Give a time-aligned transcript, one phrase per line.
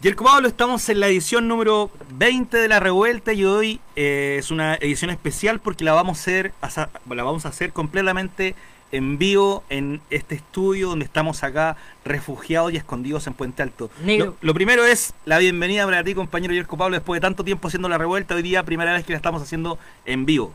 [0.00, 4.52] Yerko Pablo, estamos en la edición número 20 de La Revuelta y hoy eh, es
[4.52, 6.52] una edición especial porque la vamos a hacer,
[7.10, 8.54] la vamos a hacer completamente
[8.92, 13.90] en vivo en este estudio donde estamos acá refugiados y escondidos en Puente Alto.
[14.40, 17.88] Lo, primero es la bienvenida para ti, compañero Yerko Pablo, después de tanto tiempo haciendo
[17.88, 20.54] La Revuelta, hoy día primera vez que la estamos haciendo en vivo.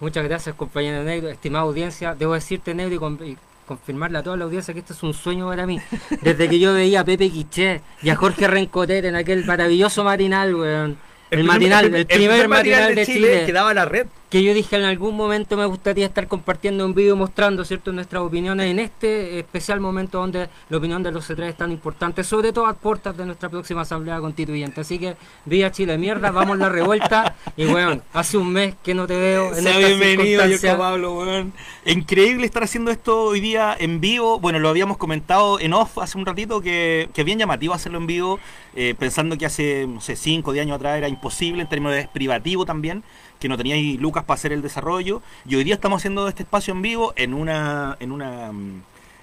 [0.00, 2.16] Muchas gracias, compañero Negro, estimada audiencia.
[2.16, 3.38] Debo decirte, Negro, y
[3.70, 5.78] confirmarle a toda la audiencia que esto es un sueño para mí.
[6.22, 10.56] Desde que yo veía a Pepe Quiché y a Jorge Rencoter en aquel maravilloso marinal,
[10.56, 10.98] weón.
[11.30, 14.84] El, matinal, el, primer, matinal, de, Chile, que daba la red que yo dije en
[14.84, 19.80] algún momento me gustaría estar compartiendo un vídeo mostrando cierto nuestras opiniones en este especial
[19.80, 23.26] momento donde la opinión de los C3 es tan importante, sobre todo a puertas de
[23.26, 24.82] nuestra próxima asamblea constituyente.
[24.82, 29.08] Así que vía Chile mierda, vamos la revuelta y bueno, hace un mes que no
[29.08, 31.52] te veo en esta bienvenido, yo Pablo, weón.
[31.84, 34.38] Increíble estar haciendo esto hoy día en vivo.
[34.38, 38.06] Bueno, lo habíamos comentado en off hace un ratito que, que bien llamativo hacerlo en
[38.06, 38.38] vivo,
[38.76, 41.96] eh, pensando que hace, no sé, 5 o 10 años atrás era imposible en términos
[41.96, 43.02] de privativo también
[43.40, 45.22] que no teníais lucas para hacer el desarrollo.
[45.46, 48.82] Y hoy día estamos haciendo este espacio en vivo en una, en una mm,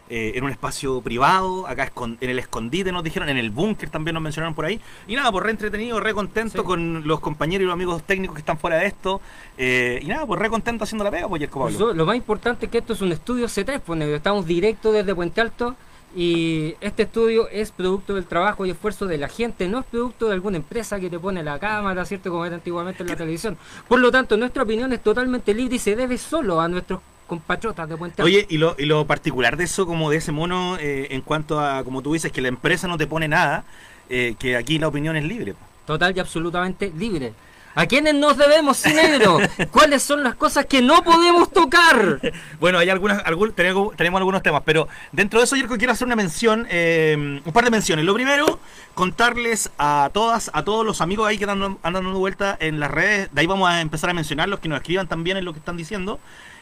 [0.10, 4.14] eh, en un espacio privado, acá en el escondite nos dijeron, en el búnker también
[4.14, 4.80] nos mencionaron por ahí.
[5.06, 8.40] Y nada, pues re entretenido, re contento con los compañeros y los amigos técnicos que
[8.40, 9.20] están fuera de esto.
[9.58, 11.94] Eh, y nada, pues re contento haciendo la pega, pues Pablo.
[11.94, 15.42] lo más importante es que esto es un estudio C3, pues estamos directo desde Puente
[15.42, 15.76] Alto
[16.16, 20.28] y este estudio es producto del trabajo y esfuerzo de la gente, no es producto
[20.28, 22.32] de alguna empresa que te pone la cámara, ¿cierto?
[22.32, 23.58] Como era antiguamente en la televisión.
[23.88, 27.90] Por lo tanto, nuestra opinión es totalmente libre y se debe solo a nuestros compatriotas
[27.90, 31.08] de Puente Oye, y lo, y lo particular de eso, como de ese mono, eh,
[31.12, 33.66] en cuanto a, como tú dices, que la empresa no te pone nada,
[34.10, 35.54] eh, que aquí la opinión es libre.
[35.86, 37.34] Total y absolutamente libre.
[37.78, 39.38] ¿A quiénes nos debemos, negro?
[39.72, 42.20] ¿Cuáles son las cosas que no podemos tocar?
[42.60, 43.24] Bueno, hay algunas,
[43.54, 47.66] tenemos, algunos temas, pero dentro de eso yo quiero hacer una mención, eh, un par
[47.66, 48.04] de menciones.
[48.04, 48.60] Lo primero,
[48.96, 52.90] contarles a todas, a todos los amigos ahí que andan, andan dando vuelta en las
[52.90, 55.54] redes, de ahí vamos a empezar a mencionar los que nos escriban también en lo
[55.54, 56.20] que están diciendo.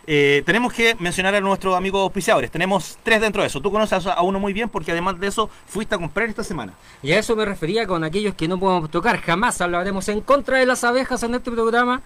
[0.08, 2.52] Eh, tenemos que mencionar a nuestros amigos auspiciadores.
[2.52, 3.62] Tenemos tres dentro de eso.
[3.62, 6.74] Tú conoces a uno muy bien porque además de eso fuiste a comprar esta semana.
[7.02, 9.20] Y a eso me refería con aquellos que no podemos tocar.
[9.22, 12.02] Jamás hablaremos en contra de las abejas en este programa.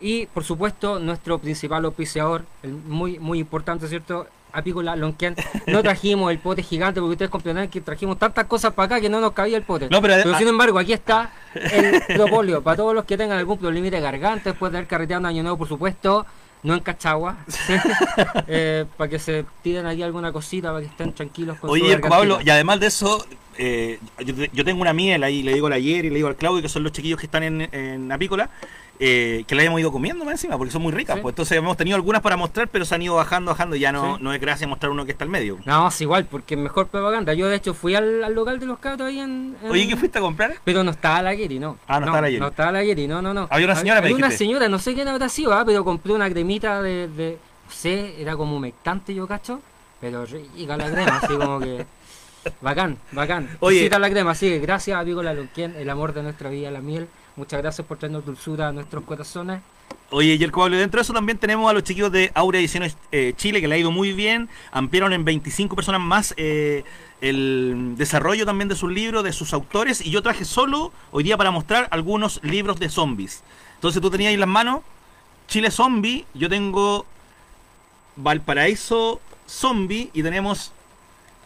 [0.00, 2.44] Y por supuesto, nuestro principal auspiciador,
[2.86, 4.26] muy, muy importante, ¿cierto?
[4.52, 5.36] Apícola Lonquian.
[5.66, 9.08] No trajimos el pote gigante porque ustedes comprenderán que trajimos tantas cosas para acá que
[9.08, 9.88] no nos cabía el pote.
[9.88, 12.62] pero, sin embargo, aquí está el propolio.
[12.62, 15.42] para todos los que tengan algún problema de garganta después de haber carreteado un año
[15.42, 16.26] nuevo, por supuesto
[16.66, 17.38] no en Cachagua,
[18.48, 22.40] eh, para que se tiren ahí alguna cosita, para que estén tranquilos con Oye, Pablo,
[22.44, 23.24] y además de eso,
[23.56, 24.00] eh,
[24.52, 26.68] yo, tengo una miel ahí, le digo a ayer y le digo al Claudio, que
[26.68, 28.50] son los chiquillos que están en, en Apícola,
[28.98, 31.18] eh, que la hemos ido comiendo más encima, porque son muy ricas.
[31.20, 33.92] Pues entonces hemos tenido algunas para mostrar, pero se han ido bajando, bajando, y ya
[33.92, 35.58] no, no es gracia mostrar uno que está al medio.
[35.64, 37.34] No, es igual, porque es mejor propaganda.
[37.34, 40.22] Yo de hecho fui al, local de los cabros ahí en, Oye, ¿qué fuiste a
[40.22, 40.54] comprar?
[40.64, 41.78] Pero no estaba la Yeri, no.
[41.86, 42.40] Ah, no, estaba la Yeri.
[42.40, 43.48] No estaba la Yeri, no, no, no.
[43.50, 45.64] Había una señora, Había una señora, no sé quién habrá sido, ¿ah?
[45.64, 49.60] pero compré una cremita de, de, no sé, era como humectante yo cacho,
[50.00, 51.86] pero rica la crema, así como que...
[52.60, 53.48] Bacán, bacán.
[53.60, 57.08] Oye, la crema, sí, gracias amigo La Luquien, el amor de nuestra vida, la miel.
[57.36, 59.60] Muchas gracias por traernos dulzura a nuestros corazones.
[60.10, 63.34] Oye, el Pablo, dentro de eso también tenemos a los chiquillos de Aurea Ediciones eh,
[63.36, 64.48] Chile, que le ha ido muy bien.
[64.72, 66.84] Ampliaron en 25 personas más eh,
[67.20, 70.00] el desarrollo también de sus libros, de sus autores.
[70.00, 73.42] Y yo traje solo hoy día para mostrar algunos libros de zombies.
[73.74, 74.80] Entonces tú tenías ahí en las manos
[75.48, 77.06] Chile Zombie, yo tengo
[78.16, 80.72] Valparaíso Zombie y tenemos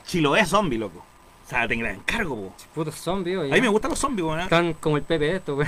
[0.07, 1.05] Chiloé Zombie, loco.
[1.50, 2.52] Sea, te encargo, po.
[2.73, 4.41] Putos zombies, A mí me gustan los zombies, ¿no?
[4.41, 5.58] Están como el Pepe esto,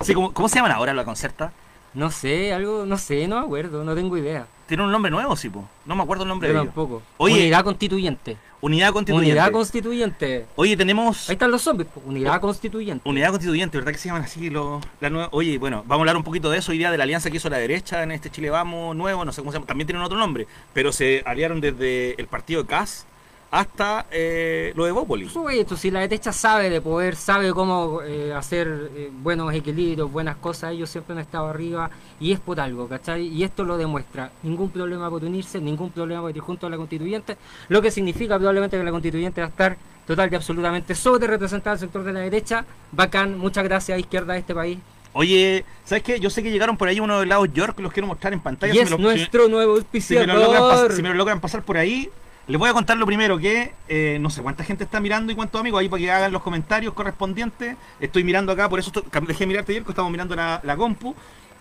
[0.00, 1.52] sí, ¿cómo, ¿cómo, se llaman ahora la concerta?
[1.92, 4.46] No sé, algo, no sé, no me acuerdo, no tengo idea.
[4.66, 5.68] Tiene un nombre nuevo, sí, po.
[5.84, 7.02] No me acuerdo el nombre Yo de tampoco.
[7.18, 8.38] Oye, Unidad Constituyente.
[8.62, 9.30] Unidad Constituyente.
[9.30, 10.46] Unidad Constituyente.
[10.56, 11.28] Oye, tenemos...
[11.28, 13.06] Ahí están los zombies, Unidad Constituyente.
[13.06, 14.82] Unidad Constituyente, ¿verdad que se llaman así los...
[15.00, 17.30] La Oye, bueno, vamos a hablar un poquito de eso hoy día, de la alianza
[17.30, 19.86] que hizo la derecha en este Chile Vamos nuevo, no sé cómo se llama, también
[19.86, 23.06] tienen otro nombre, pero se aliaron desde el partido de CAS
[23.50, 25.28] hasta eh, lo de Bópoli.
[25.52, 30.36] esto si la derecha sabe de poder, sabe cómo eh, hacer eh, buenos equilibrios, buenas
[30.36, 33.28] cosas, ellos siempre han estado arriba y es por algo, ¿cachai?
[33.28, 34.30] Y esto lo demuestra.
[34.42, 37.36] Ningún problema por unirse, ningún problema por ir junto a la constituyente,
[37.68, 39.76] lo que significa probablemente que la constituyente va a estar
[40.06, 42.64] total y absolutamente sobre representada al sector de la derecha.
[42.92, 44.78] Bacán, muchas gracias a izquierda de este país.
[45.12, 46.20] Oye, ¿sabes qué?
[46.20, 48.74] Yo sé que llegaron por ahí uno del lado York, los quiero mostrar en pantalla.
[48.74, 50.92] Y es nuestro nuevo auspiciador.
[50.92, 52.10] si me lo logran pasar por ahí,
[52.48, 55.34] les voy a contar lo primero que eh, no sé cuánta gente está mirando y
[55.34, 57.76] cuántos amigos ahí para que hagan los comentarios correspondientes.
[57.98, 58.92] Estoy mirando acá, por eso
[59.26, 61.14] dejé de mirarte ayer, que estamos mirando la, compu.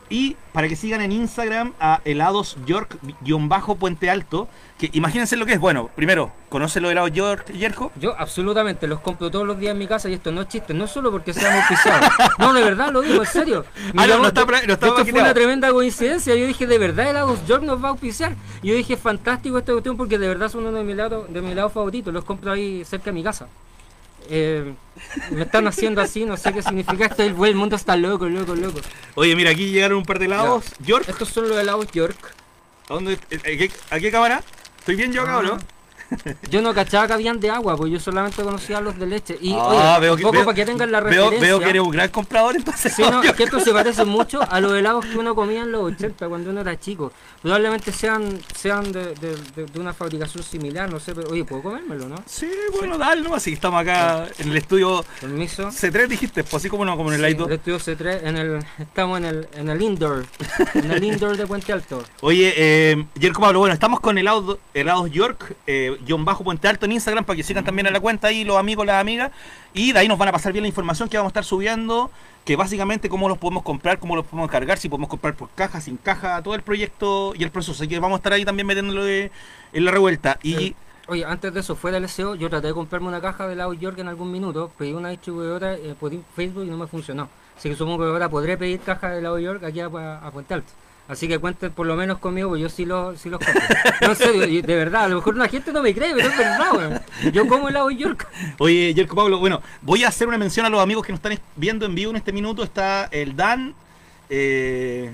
[0.09, 4.47] Y para que sigan en Instagram a helados York-puente alto.
[4.77, 5.59] Que imagínense lo que es.
[5.59, 7.91] Bueno, primero, ¿conoce los helados York, Yerko?
[7.95, 10.73] Yo absolutamente los compro todos los días en mi casa y esto no es chiste,
[10.73, 12.09] no solo porque seamos pisados.
[12.39, 13.65] no, de verdad lo digo, en serio.
[13.95, 16.35] Ah, no, no está, no está esto fue una tremenda coincidencia.
[16.35, 18.35] Yo dije, de verdad helados York nos va a auspiciar.
[18.61, 21.53] Yo dije, fantástico esta cuestión porque de verdad son uno de mis helados, de mis
[21.53, 22.13] helados favoritos.
[22.13, 23.47] Los compro ahí cerca de mi casa.
[24.29, 24.73] Eh,
[25.31, 27.23] me están haciendo así, no sé qué significa esto.
[27.23, 28.79] El, el mundo está loco, loco, loco.
[29.15, 30.65] Oye, mira, aquí llegaron un par de helados.
[30.79, 31.05] York.
[31.07, 32.17] Estos son los helados York.
[32.89, 33.19] ¿A, dónde,
[33.89, 34.43] ¿A qué cámara?
[34.79, 35.57] ¿Estoy bien yo acá o no?
[36.49, 39.37] Yo no cachaba que habían de agua, pues yo solamente conocía los de leche.
[39.41, 41.39] Y ah, oye, veo que, para que tengan la referencia.
[41.39, 42.93] Veo, que eres un gran comprador, entonces.
[42.93, 45.71] Sí, no, es que esto se parece mucho a los helados que uno comía en
[45.71, 47.11] los 80 cuando uno era chico.
[47.41, 49.35] Probablemente sean sean de, de,
[49.65, 52.15] de, una fabricación similar, no sé, pero oye, ¿puedo comérmelo, no?
[52.25, 53.35] Sí, bueno, dale, ¿no?
[53.35, 55.69] Así que estamos acá en el estudio Permiso.
[55.69, 58.59] C3, dijiste, pues así como no, como en el sí, El estudio C3, en el,
[58.79, 60.25] estamos en el, en el indoor,
[60.73, 62.03] en el indoor de Puente Alto.
[62.21, 66.85] Oye, eh, Jerko Pablo, bueno, estamos con helados, helados York, eh, guion bajo Puente Alto
[66.85, 69.31] en Instagram para que sigan también a la cuenta ahí los amigos, las amigas.
[69.73, 72.11] Y de ahí nos van a pasar bien la información que vamos a estar subiendo,
[72.43, 75.81] que básicamente cómo los podemos comprar, cómo los podemos cargar, si podemos comprar por caja,
[75.81, 77.73] sin caja, todo el proyecto y el proceso.
[77.73, 79.31] Así que vamos a estar ahí también metiéndolo de,
[79.73, 80.39] en la revuelta.
[80.43, 80.75] Y
[81.07, 83.71] Oye, antes de eso, fuera del SEO, yo traté de comprarme una caja de la
[83.75, 87.29] York en algún minuto, pedí una distribuidora eh, por Facebook y no me funcionó.
[87.55, 90.55] Así que supongo que ahora podré pedir caja de la York aquí a, a Puente
[90.55, 90.71] Alto.
[91.07, 93.61] Así que cuenten por lo menos conmigo, porque yo sí, lo, sí los compro.
[94.01, 96.73] No sé, de verdad, a lo mejor una gente no me cree, pero es verdad,
[96.73, 97.01] weón.
[97.31, 98.27] Yo como helado York.
[98.57, 101.39] Oye, York Pablo, bueno, voy a hacer una mención a los amigos que nos están
[101.55, 102.63] viendo en vivo en este minuto.
[102.63, 103.75] Está el Dan.
[104.31, 105.11] Eh,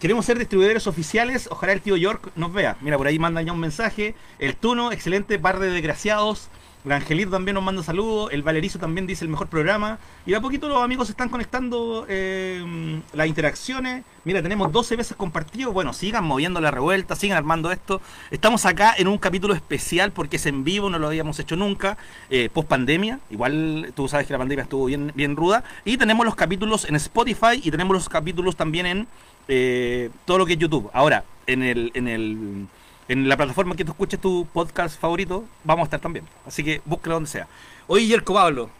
[0.00, 1.48] queremos ser distribuidores oficiales.
[1.50, 2.78] Ojalá el tío York nos vea.
[2.80, 4.14] Mira, por ahí manda ya un mensaje.
[4.38, 6.48] El Tuno, excelente par de desgraciados.
[6.84, 8.30] El Angelito también nos manda saludos.
[8.30, 9.98] El Valerizo también dice el mejor programa.
[10.26, 14.04] Y a poquito los amigos están conectando eh, las interacciones.
[14.24, 15.72] Mira, tenemos 12 veces compartido.
[15.72, 18.02] Bueno, sigan moviendo la revuelta, sigan armando esto.
[18.30, 21.96] Estamos acá en un capítulo especial porque es en vivo, no lo habíamos hecho nunca.
[22.28, 23.18] Eh, post pandemia.
[23.30, 25.64] Igual tú sabes que la pandemia estuvo bien, bien ruda.
[25.86, 29.06] Y tenemos los capítulos en Spotify y tenemos los capítulos también en
[29.48, 30.90] eh, todo lo que es YouTube.
[30.92, 31.92] Ahora, en el.
[31.94, 32.66] En el
[33.08, 36.24] en la plataforma que tú escuches tu podcast favorito, vamos a estar también.
[36.46, 37.46] Así que búsquelo donde sea.
[37.86, 38.70] Oye, Yerko Pablo,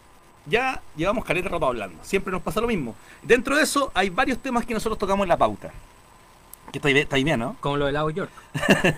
[0.46, 2.02] ya llevamos caleta rato hablando.
[2.02, 2.94] Siempre nos pasa lo mismo.
[3.22, 5.72] Dentro de eso hay varios temas que nosotros tocamos en la pauta.
[6.72, 7.56] Que está ahí bien, ¿no?
[7.60, 8.30] Como lo del lago York.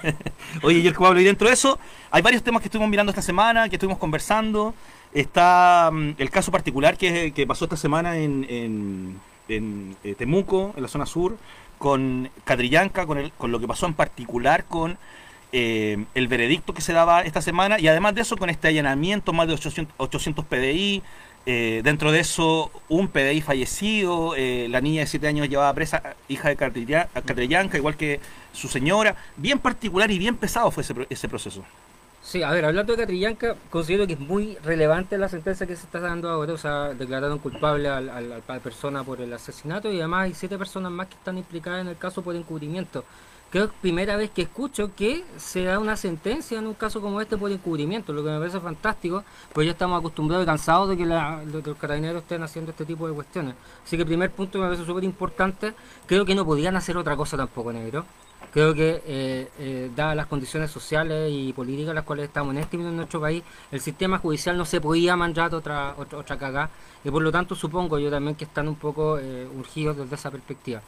[0.63, 1.79] Oye, Yerko Pablo, y dentro de eso
[2.11, 4.75] hay varios temas que estuvimos mirando esta semana, que estuvimos conversando.
[5.13, 10.73] Está mm, el caso particular que, que, pasó esta semana en, en, en eh, Temuco,
[10.77, 11.37] en la zona sur,
[11.79, 14.99] con Catrillanca, con, el, con lo que pasó en particular con
[15.59, 19.33] eh, el veredicto que se daba esta semana y además de eso con este allanamiento,
[19.33, 21.03] más de 800, 800 PDI,
[21.47, 26.51] dentro de eso un PDI fallecido, eh, la niña de 7 años llevaba presa, hija
[26.51, 28.21] de Catrillanca, igual que
[28.53, 31.65] su señora, bien particular y bien pesado fue ese, ese proceso.
[32.23, 35.87] Sí, a ver, hablando de Catrillanca, considero que es muy relevante la sentencia que se
[35.87, 40.25] está dando ahora, o sea, declararon culpable a la persona por el asesinato y además
[40.25, 43.05] hay siete personas más que están implicadas en el caso por encubrimiento.
[43.57, 47.01] Creo que es primera vez que escucho que se da una sentencia en un caso
[47.01, 50.91] como este por encubrimiento, lo que me parece fantástico, pues ya estamos acostumbrados y cansados
[50.91, 53.55] de que, los carabineros estén haciendo este tipo de cuestiones.
[53.83, 55.73] Así que primer punto me parece súper importante,
[56.05, 58.05] creo que no podían hacer otra cosa tampoco, negro.
[58.53, 62.61] Creo que, eh, eh, dadas las condiciones sociales y políticas en las cuales estamos en
[62.61, 66.37] este momento en nuestro país, el sistema judicial no se podía mandar otra, otra, otra
[66.37, 66.69] cagada,
[67.03, 70.31] y por lo tanto supongo yo también que están un poco eh, urgidos desde esa
[70.31, 70.83] perspectiva.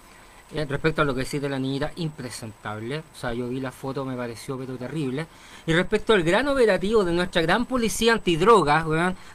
[0.54, 3.00] Eh, respecto a lo que decís de la niñita, impresentable.
[3.00, 5.26] O sea, yo vi la foto, me pareció pero terrible.
[5.66, 8.86] Y respecto al gran operativo de nuestra gran policía antidrogas,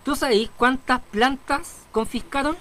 [0.04, 2.58] ¿tú sabéis cuántas plantas confiscaron?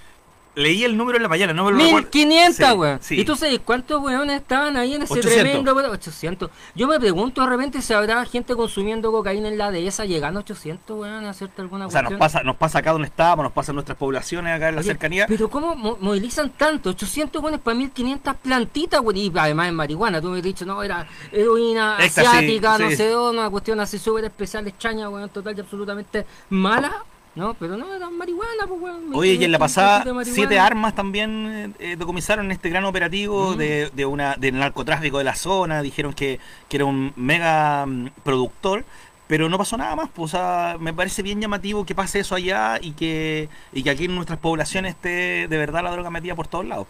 [0.54, 3.00] Leí el número en la mañana, no me lo 1500, weón.
[3.11, 6.50] ¿Y tú sabes cuántos weones estaban ahí en ese tremendo 800.
[6.75, 10.42] Yo me pregunto de repente si habrá gente consumiendo cocaína en la dehesa llegando a
[10.42, 13.52] 800, weón, a hacerte alguna O sea, nos pasa, nos pasa acá donde estábamos, nos
[13.52, 15.26] pasa en nuestras poblaciones acá en la cercanía.
[15.26, 16.90] Pero ¿cómo movilizan tanto?
[16.90, 19.16] 800 weones para 1500 plantitas, weón.
[19.16, 23.49] Y además en marihuana, tú me has dicho, no, era heroína asiática, no sé, una
[23.49, 27.04] cuestión así súper especial, extraña, weón, total y absolutamente mala
[27.35, 29.15] no, pero no, era marihuana, pues, weón.
[29.15, 33.91] Oye, y en la pasada, siete armas también eh, decomisaron en este gran operativo de,
[33.95, 35.81] de, una del narcotráfico de la zona.
[35.81, 38.85] Dijeron que, que era un mega mm, productor,
[39.29, 40.11] pero no pasó nada más.
[40.11, 43.91] Pues, o sea, me parece bien llamativo que pase eso allá y que, y que
[43.91, 46.87] aquí en nuestras poblaciones esté de verdad la droga metida por todos lados.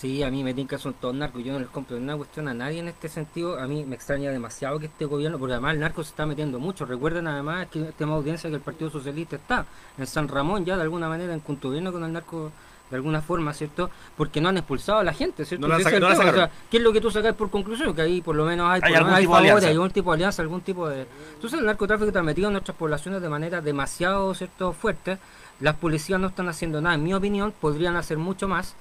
[0.00, 2.52] Sí, a mí me que son todos narcos, yo no les compro una cuestión a
[2.54, 5.80] nadie en este sentido, a mí me extraña demasiado que este gobierno, porque además el
[5.80, 9.64] narco se está metiendo mucho, recuerden además que tenemos audiencia que el Partido Socialista está
[9.96, 12.50] en San Ramón ya de alguna manera en gobierno con el narco
[12.90, 13.88] de alguna forma, ¿cierto?
[14.16, 15.66] Porque no han expulsado a la gente, ¿cierto?
[15.66, 16.44] No la Ese saca- es el no la tema, sacaron.
[16.50, 17.94] o sea, ¿Qué es lo que tú sacas por conclusión?
[17.94, 20.60] Que ahí por lo menos hay, algún tipo favores, hay algún tipo de alianza, algún
[20.60, 21.06] tipo de...
[21.34, 24.72] Entonces el narcotráfico está metido en nuestras poblaciones de manera demasiado, ¿cierto?
[24.74, 25.18] Fuerte.
[25.60, 28.74] Las policías no están haciendo nada, en mi opinión, podrían hacer mucho más.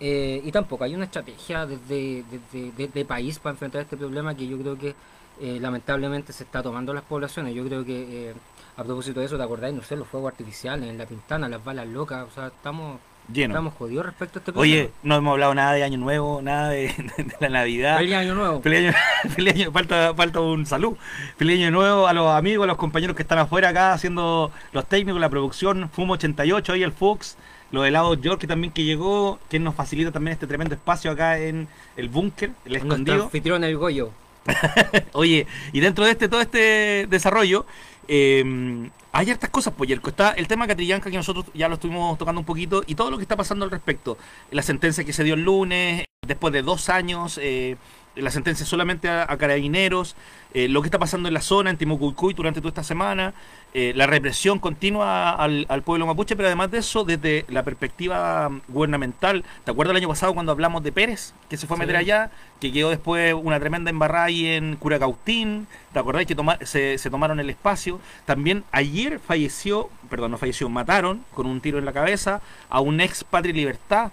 [0.00, 4.34] Eh, y tampoco hay una estrategia desde, desde- de, de país para enfrentar este problema
[4.34, 4.94] que yo creo que
[5.40, 7.54] eh, lamentablemente se está tomando las poblaciones.
[7.54, 8.34] Yo creo que, eh,
[8.76, 9.74] a propósito de eso, ¿te acordáis?
[9.74, 12.98] No sé, los fuegos artificiales en la pintana, las balas locas, o sea, estamos,
[13.32, 13.52] Lleno.
[13.54, 14.74] estamos jodidos respecto a este problema.
[14.82, 16.86] Oye, no hemos hablado nada de Año Nuevo, nada de,
[17.16, 17.98] de la Navidad.
[17.98, 18.60] Feliz año nuevo.
[18.62, 18.94] Feliz año,
[19.34, 20.96] feliz año- falta, falta un salud.
[21.36, 24.86] Feliz año nuevo a los amigos, a los compañeros que están afuera acá haciendo los
[24.86, 27.36] técnicos, la producción, Fumo 88, ahí el Fox,
[27.70, 31.38] los helados York que también que llegó, que nos facilita también este tremendo espacio acá
[31.38, 33.24] en el búnker, el escondido.
[33.24, 34.10] anfitrión, el Goyo.
[35.12, 37.66] Oye, y dentro de este todo este desarrollo,
[38.08, 40.10] eh, hay hartas cosas, pues, Yerko.
[40.10, 43.16] Está el tema Catrillanca, que nosotros ya lo estuvimos tocando un poquito, y todo lo
[43.16, 44.18] que está pasando al respecto.
[44.50, 47.76] La sentencia que se dio el lunes, después de dos años, eh,
[48.16, 50.16] la sentencia solamente a, a carabineros,
[50.54, 53.34] eh, lo que está pasando en la zona, en Timucuicuy, durante toda esta semana,
[53.74, 58.50] eh, la represión continua al, al pueblo mapuche, pero además de eso, desde la perspectiva
[58.68, 61.96] gubernamental, ¿te acuerdas el año pasado cuando hablamos de Pérez, que se fue a meter
[61.96, 62.00] Sí.
[62.00, 62.30] allá,
[62.60, 67.10] que quedó después una tremenda embarrada ahí en Curacautín, ¿te acordáis que toma- se, se
[67.10, 68.00] tomaron el espacio?
[68.24, 73.00] También ayer falleció, perdón, no falleció, mataron con un tiro en la cabeza a un
[73.00, 74.10] ex Patria Libertad,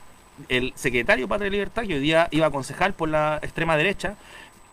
[0.50, 4.16] el secretario Patria y Libertad, que hoy día iba a concejal por la extrema derecha.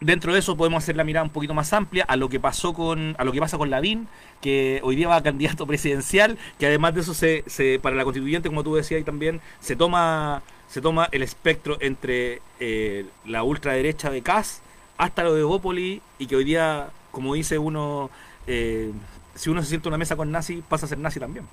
[0.00, 2.72] Dentro de eso podemos hacer la mirada un poquito más amplia a lo que pasó
[2.72, 4.08] con a lo que pasa con Lavín,
[4.40, 8.04] que hoy día va a candidato presidencial, que además de eso se, se- para la
[8.04, 13.42] constituyente, como tú decías ahí también, se toma se toma el espectro entre eh, la
[13.42, 14.62] ultraderecha de Cas
[14.96, 18.10] hasta lo de Bópoli y que hoy día, como dice uno,
[18.46, 18.92] eh,
[19.34, 21.46] si uno se siente en una mesa con nazi, pasa a ser nazi también.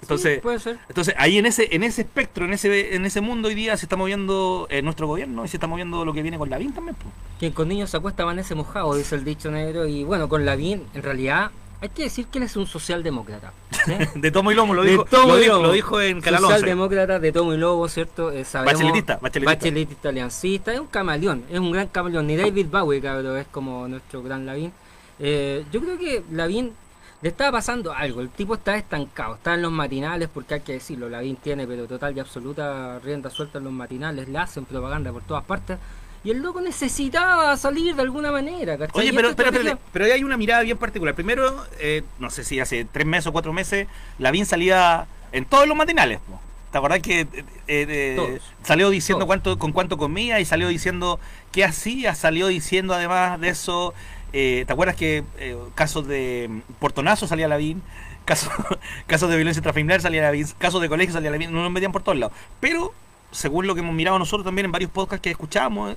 [0.00, 0.78] Entonces, Sí, puede ser.
[0.88, 3.84] entonces ahí en ese en ese espectro, en ese en ese mundo hoy día se
[3.86, 6.94] está moviendo eh, nuestro gobierno y se está moviendo lo que viene con Lavín también.
[6.96, 7.12] pues.
[7.38, 9.86] Quien con niños se acuesta amanece mojado, dice el dicho negro.
[9.86, 11.50] Y bueno, con Lavín, en realidad,
[11.80, 13.52] hay que decir que él es un socialdemócrata.
[13.84, 13.92] ¿sí?
[14.20, 15.66] De tomo y lomo, lo De dijo, tomo lo y dijo, lomo.
[15.66, 16.54] lo dijo en Canal 11.
[16.58, 18.30] Socialdemócrata de tomo y lobo, ¿cierto?
[18.32, 19.54] Eh, sabemos- Bacheletista, bacheletista.
[19.54, 20.72] bacheletista, aliancista.
[20.74, 22.26] Es un camaleón, es un gran camaleón.
[22.28, 24.72] Ni David Bowie, cabrón, es como nuestro gran Lavín.
[25.20, 26.72] Eh, yo creo que Lavín
[27.20, 28.20] le estaba pasando algo.
[28.20, 31.86] El tipo está estancado, está en los matinales, porque hay que decirlo, Lavín tiene, pero
[31.86, 35.78] total y absoluta rienda suelta en los matinales, le hacen propaganda por todas partes.
[36.24, 39.02] Y el loco necesitaba salir de alguna manera, ¿cachai?
[39.02, 41.14] Oye, pero, pero, estrategia- pero, pero hay una mirada bien particular.
[41.14, 43.86] Primero, eh, no sé si hace tres meses o cuatro meses,
[44.18, 46.18] Lavín salía en todos los matinales.
[46.20, 46.40] po.
[46.72, 49.26] ¿Te acordás que eh, eh, salió diciendo Todos.
[49.28, 51.18] cuánto con cuánto comía y salió diciendo
[51.50, 52.14] qué hacía?
[52.14, 53.94] Salió diciendo además de eso,
[54.32, 57.82] eh, ¿te acuerdas que eh, casos de mm, portonazo salía Lavín?
[58.28, 58.52] Casos,
[59.06, 62.02] casos de violencia intrafamiliar salía Lavín, casos de colegio salía Lavín, no nos metían por
[62.02, 62.36] todos lados.
[62.60, 62.92] Pero,
[63.30, 65.96] según lo que hemos mirado nosotros también en varios podcasts que escuchábamos,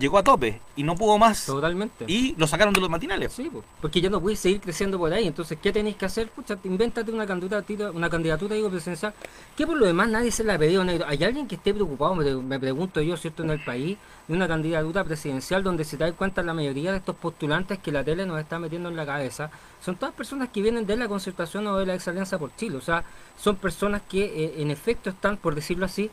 [0.00, 1.46] llegó a tope y no pudo más.
[1.46, 2.06] Totalmente.
[2.08, 3.32] Y lo sacaron de los matinales.
[3.32, 5.26] Sí, po, porque ya no puedes seguir creciendo por ahí.
[5.26, 6.28] Entonces, ¿qué tenéis que hacer?
[6.30, 9.14] Pucha, te invéntate una candidatura, una candidatura digo, presidencial,
[9.56, 11.04] que por lo demás nadie se la ha pedido negro.
[11.06, 14.48] ¿Hay alguien que esté preocupado, me, me pregunto yo, ¿cierto?, en el país, de una
[14.48, 18.40] candidatura presidencial donde se da cuenta la mayoría de estos postulantes que la tele nos
[18.40, 19.50] está metiendo en la cabeza?
[19.84, 22.76] Son todas personas que vienen de la concertación o de la exalianza por Chile.
[22.76, 23.04] O sea,
[23.36, 26.10] son personas que eh, en efecto están, por decirlo así,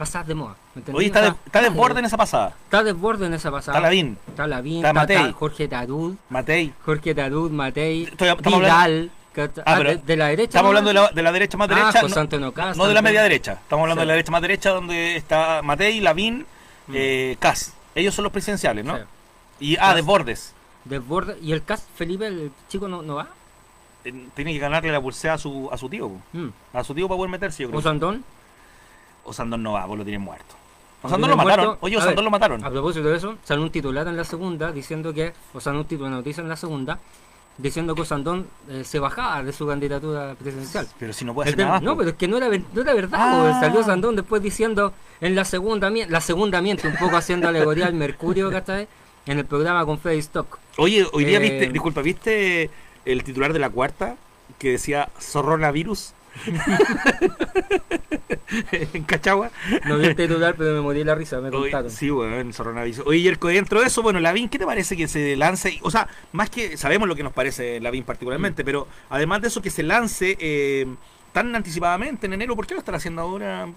[0.00, 0.56] pasadas de moda.
[0.74, 0.82] ¿me?
[0.94, 2.54] Oye, está, O de, sea, está desborde en esa pasada.
[2.64, 3.78] Está desborde en esa pasada.
[3.78, 5.16] Está Lavín, Está Lavín, Está Matei.
[5.16, 6.14] está Jorge Tarud.
[6.28, 6.72] Matei.
[6.84, 10.48] Jorge Tarud, Matei, Estoy- estamos Vidal, que- Ah, ah, pero de, de la derecha.
[10.58, 12.00] Estamos hablando de la, de la derecha más Ah, derecha.
[12.00, 13.52] José no, de la media derecha.
[13.52, 14.04] Estamos hablando Sí.
[14.04, 16.46] de la derecha más derecha donde está Matei, Lavín,
[16.88, 16.92] Mm.
[16.94, 17.74] eh, Cas.
[17.94, 18.96] Ellos son los presidenciales, ¿no?
[18.96, 19.02] Sí.
[19.60, 20.54] Y, ah, desbordes.
[20.84, 21.36] Desborde.
[21.42, 23.28] ¿Y el cast Felipe, el chico, no, no va?
[24.04, 26.10] Eh, Tiene que ganarle la pulsea a su, a su tío.
[26.32, 26.48] Mm.
[26.72, 27.80] A su tío para poder meterse, yo creo.
[27.80, 28.24] Osandón.
[29.30, 30.54] Osandón no va, vos lo tienen muerto.
[31.02, 31.66] Osandón lo mataron.
[31.66, 31.86] muerto.
[31.86, 32.64] Oye, Osandón ver, lo mataron.
[32.64, 35.84] A propósito de eso, salió un titular en la segunda diciendo que, o sea, un
[35.84, 36.98] título de noticia en la segunda,
[37.56, 40.86] diciendo que Osandón eh, se bajaba de su candidatura presidencial.
[40.98, 42.82] Pero si no puede hacer tema- nada no, pero es que no era, ver- no
[42.82, 43.18] era verdad.
[43.20, 43.60] Ah.
[43.60, 47.94] Salió Sandón después diciendo en la segunda, la segunda miente, un poco haciendo alegoría al
[47.94, 48.86] Mercurio, ¿cachai?
[49.26, 50.58] En el programa con Freddy Stock.
[50.78, 52.70] Oye, hoy día Eh, viste, disculpa, ¿viste
[53.04, 54.16] el titular de la cuarta
[54.58, 56.12] que decía Zorronavirus?
[58.72, 59.50] en Cachagua.
[59.86, 61.90] No vi el titular, pero me morí la risa, me Oye, contaron.
[61.90, 63.02] sí, bueno, Zorronavirus.
[63.06, 65.78] Oye, Yerko, dentro de eso, bueno, Lavín, ¿qué te parece que se lance?
[65.82, 68.06] O sea, más que sabemos lo que nos parece Lavín Mm.
[68.06, 70.86] particularmente, pero además de eso, que se lance eh,
[71.32, 73.68] tan anticipadamente en enero, ¿por qué lo están haciendo ahora?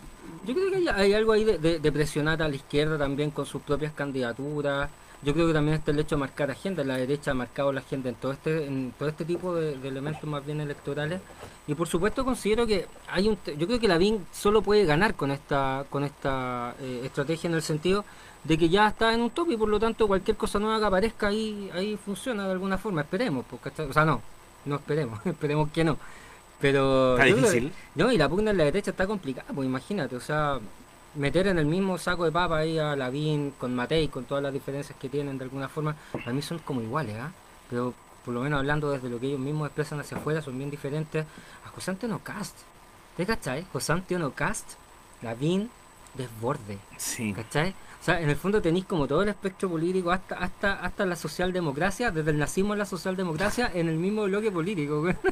[0.45, 3.31] Yo creo que hay, hay algo ahí de, de- de presionar a la izquierda también
[3.31, 4.89] con sus propias candidaturas.
[5.23, 6.83] Yo creo que también está el hecho de marcar agenda.
[6.83, 9.87] La derecha ha marcado la agenda en todo este, en todo este tipo de, de
[9.87, 11.21] elementos más bien electorales.
[11.67, 15.15] Y por supuesto considero que hay un, yo creo que la BIN solo puede ganar
[15.15, 18.03] con esta, con esta eh, estrategia en el sentido
[18.43, 20.85] de que ya está en un top y por lo tanto cualquier cosa nueva que
[20.85, 23.01] aparezca ahí, ahí funciona de alguna forma.
[23.01, 23.87] Esperemos, ¿cachai?
[23.87, 24.21] o sea, no,
[24.65, 25.97] no esperemos, esperemos que no.
[26.59, 27.73] Pero Está creo difícil.
[27.95, 30.59] no, y la pugna en la derecha está complicada, pues imagínate, o sea,
[31.15, 34.53] meter en el mismo saco de papa ahí a Lavín, con Matei, con todas las
[34.53, 37.31] diferencias que tienen de alguna forma, para mí son como iguales, ¿ah?
[37.69, 37.93] Pero
[38.25, 41.25] por lo menos hablando desde lo que ellos mismos expresan hacia afuera, son bien diferentes.
[41.65, 42.55] A José Antonio Cast,
[43.17, 43.65] ¿te cachai?
[43.71, 44.73] José Antonio Cast,
[45.21, 45.69] Lavín,
[46.15, 47.33] desborde, Sí.
[47.33, 47.73] ¿cachai?
[48.03, 51.15] O sea, en el fondo tenéis como todo el espectro político, hasta hasta hasta la
[51.15, 54.99] socialdemocracia, desde el nazismo a la socialdemocracia, en el mismo bloque político.
[54.99, 55.15] güey.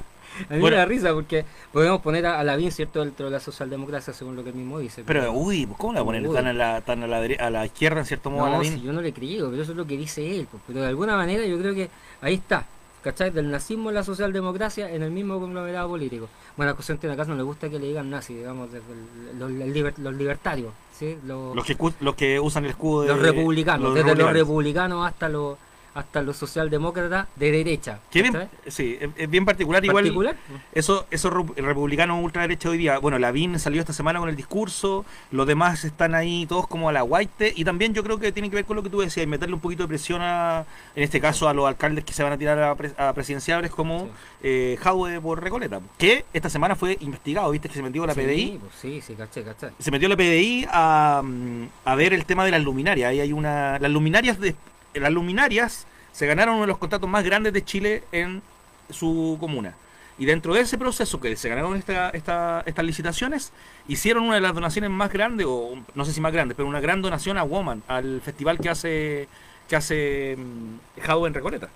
[0.50, 0.76] A mí Bueno.
[0.78, 4.38] me da risa porque podemos poner a, a Lavín, ¿cierto?, dentro de la socialdemocracia, según
[4.38, 5.04] lo que él mismo dice.
[5.06, 6.34] Pero, uy, ¿cómo le va a poner Uy.
[6.34, 8.72] tan a la, tan a la, a la izquierda, en cierto modo, a Lavín?
[8.76, 10.48] si yo no le creo, pero eso es lo que dice él.
[10.50, 11.90] pues, Pero de alguna manera yo creo que
[12.22, 12.66] ahí está,
[13.04, 13.32] ¿cachai?
[13.32, 16.30] Del nazismo a la socialdemocracia en el mismo conglomerado político.
[16.56, 18.86] Bueno, a José Antonio Caz no le gusta que le digan nazi, digamos, desde
[19.34, 20.72] el- los, el liber- los libertarios,
[21.02, 21.18] ¿sí?
[21.26, 23.08] Los, Los que, los que usan el escudo de...
[23.08, 25.58] los republicanos, los desde los republicanos hasta los
[25.94, 28.00] hasta los socialdemócratas de derecha.
[28.14, 29.84] Bien, sí, es, bien particular.
[29.84, 30.36] Igual, Particular,
[30.74, 35.46] eso, esos republicanos ultraderecha hoy día, bueno, Lavín salió esta semana con el discurso, los
[35.48, 38.56] demás están ahí todos como a la guaite, y también yo creo que tiene que
[38.56, 41.50] ver con lo que tú decías, meterle un poquito de presión a, en este caso,
[41.50, 44.08] a los alcaldes que se van a tirar a, pre- a presidenciables como Sí.
[44.44, 48.22] eh, Jaude por Recoleta, que esta semana fue investigado, viste que se metió la Sí,
[48.22, 48.58] PDI.
[48.62, 49.70] pues sí, sí, caché, caché.
[49.80, 53.10] Se metió la PDI a, mm, a ver el tema de las luminarias.
[53.10, 53.78] Ahí hay una.
[53.80, 54.56] Las luminarias de.
[54.94, 58.42] Las luminarias se ganaron uno de los contratos más grandes de Chile en
[58.90, 59.76] su comuna.
[60.18, 63.52] Y dentro de ese proceso que se ganaron esta, esta- estas licitaciones,
[63.88, 66.80] hicieron una de las donaciones más grandes, o no sé si más grandes, pero una
[66.80, 69.28] gran donación a Woman, al festival que hace
[69.68, 71.70] que hace mm, en Recoleta.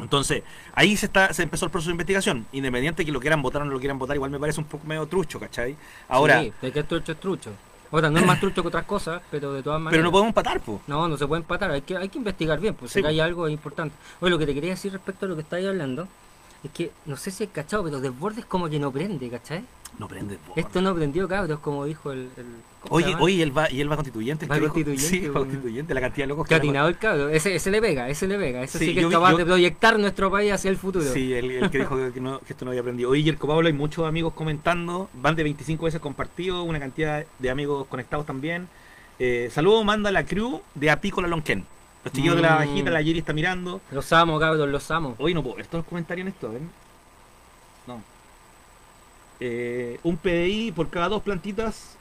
[0.00, 0.42] Entonces,
[0.74, 2.46] ahí se está se empezó el proceso de investigación.
[2.52, 4.66] Independiente de que lo quieran votar o no lo quieran votar, igual me parece un
[4.66, 5.76] poco medio trucho, ¿cachai?
[6.08, 7.52] Ahora, Sí, de que trucho es trucho.
[7.94, 9.92] Ahora, no es más trucho que otras cosas, pero de todas maneras.
[9.92, 10.80] pero no podemos empatar, pues.
[10.88, 13.20] No, no se puede empatar, hay que, hay que investigar bien, pues Sí, si hay
[13.20, 13.94] algo importante.
[14.20, 16.08] Oye, lo que te quería decir respecto a lo que estáis hablando,
[16.64, 19.64] es que no sé si es cachado, pero Desbordes como que no prende, ¿cachai?
[19.96, 20.38] No prende.
[20.38, 20.54] po.
[20.56, 22.30] Esto no prendió, cabros, como dijo el...
[22.36, 24.46] el ¿cómo se Oye, oye, y él va, y él va constituyente.
[24.46, 25.44] Va constituyente, Sí, va weón.
[25.48, 28.38] constituyente, la cantidad de locos Que atinado el cabro, ese, ese le pega, ese le
[28.38, 30.76] pega, ese sí, Sí, que yo es capaz yo- de proyectar nuestro país hacia el
[30.76, 31.04] futuro.
[31.04, 33.10] Sí, el, el que dijo que, no- que esto no había aprendido.
[33.10, 35.08] Oye, Yerko Pablo, hay muchos amigos comentando.
[35.14, 38.68] Van de 25 veces compartidos, una cantidad de amigos conectados también.
[39.18, 41.64] Eh, saludos, manda la crew de Apícola Lonquén.
[42.04, 42.58] Los chiquillos de la Mm.
[42.58, 43.80] bajita, la Yeri está mirando.
[43.90, 45.14] Los amo, cabros, los amo.
[45.18, 46.68] Hoy no puedo los comentarios en esto, ¿ven?
[47.86, 48.02] No.
[49.40, 51.96] Eh, un PDI por cada dos plantitas,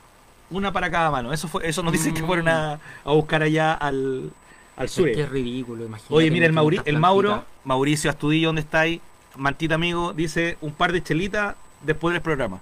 [0.49, 1.34] una para cada mano.
[1.34, 4.29] Eso fue, eso nos dicen que fueron a, a buscar allá al,
[4.77, 5.08] al sur.
[5.10, 6.13] es ridículo, imagínate.
[6.13, 7.43] Oye, mira, el, Mauri- el Mauro.
[7.63, 9.01] Mauricio Astudillo, ¿dónde está ahí?
[9.36, 12.60] Mantita amigo, dice un par de chelitas después del programa.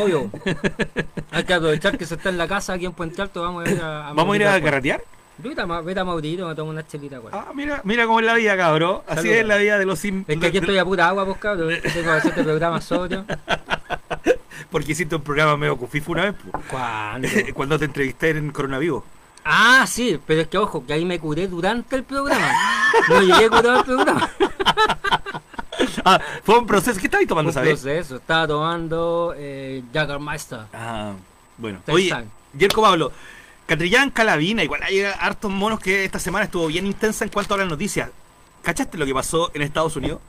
[0.00, 0.30] Obvio.
[1.32, 3.70] Hay que aprovechar que se está en la casa aquí en Puente Alto, vamos a
[3.70, 4.12] ir a...
[4.14, 5.02] ¿Vamos a ir a carretear?
[5.38, 7.32] Vete a, vete a Maurito, me tomo una chelita, güey.
[7.34, 9.00] Ah, mira, mira cómo es la vida, cabrón.
[9.06, 9.36] Así Saluda.
[9.40, 10.22] es la vida de los sim...
[10.28, 11.70] Es que aquí estoy a pura agua, pues cabrón.
[11.82, 13.24] Tengo que hacer este programa sobrio.
[14.70, 16.58] Porque hiciste un programa medio cufifu una vez, po.
[16.70, 17.28] ¿Cuándo?
[17.54, 19.02] cuando te entrevisté en Coronavirus.
[19.44, 22.52] Ah, sí, pero es que ojo, que ahí me curé durante el programa.
[23.08, 24.30] No llegué curado al programa.
[26.04, 26.98] Ah, fue un proceso.
[27.00, 27.80] ¿Qué estabas tomando, Un sabes?
[27.80, 28.16] proceso.
[28.16, 30.60] Estaba tomando eh, Jagermeister.
[30.74, 31.12] Ah,
[31.56, 31.80] bueno.
[31.88, 32.14] Oye.
[32.52, 33.12] Yerko Pablo,
[33.66, 37.58] Catrillán Calavina, igual hay hartos monos que esta semana estuvo bien intensa en cuanto a
[37.58, 38.10] las noticias.
[38.62, 40.20] ¿Cachaste lo que pasó en Estados Unidos?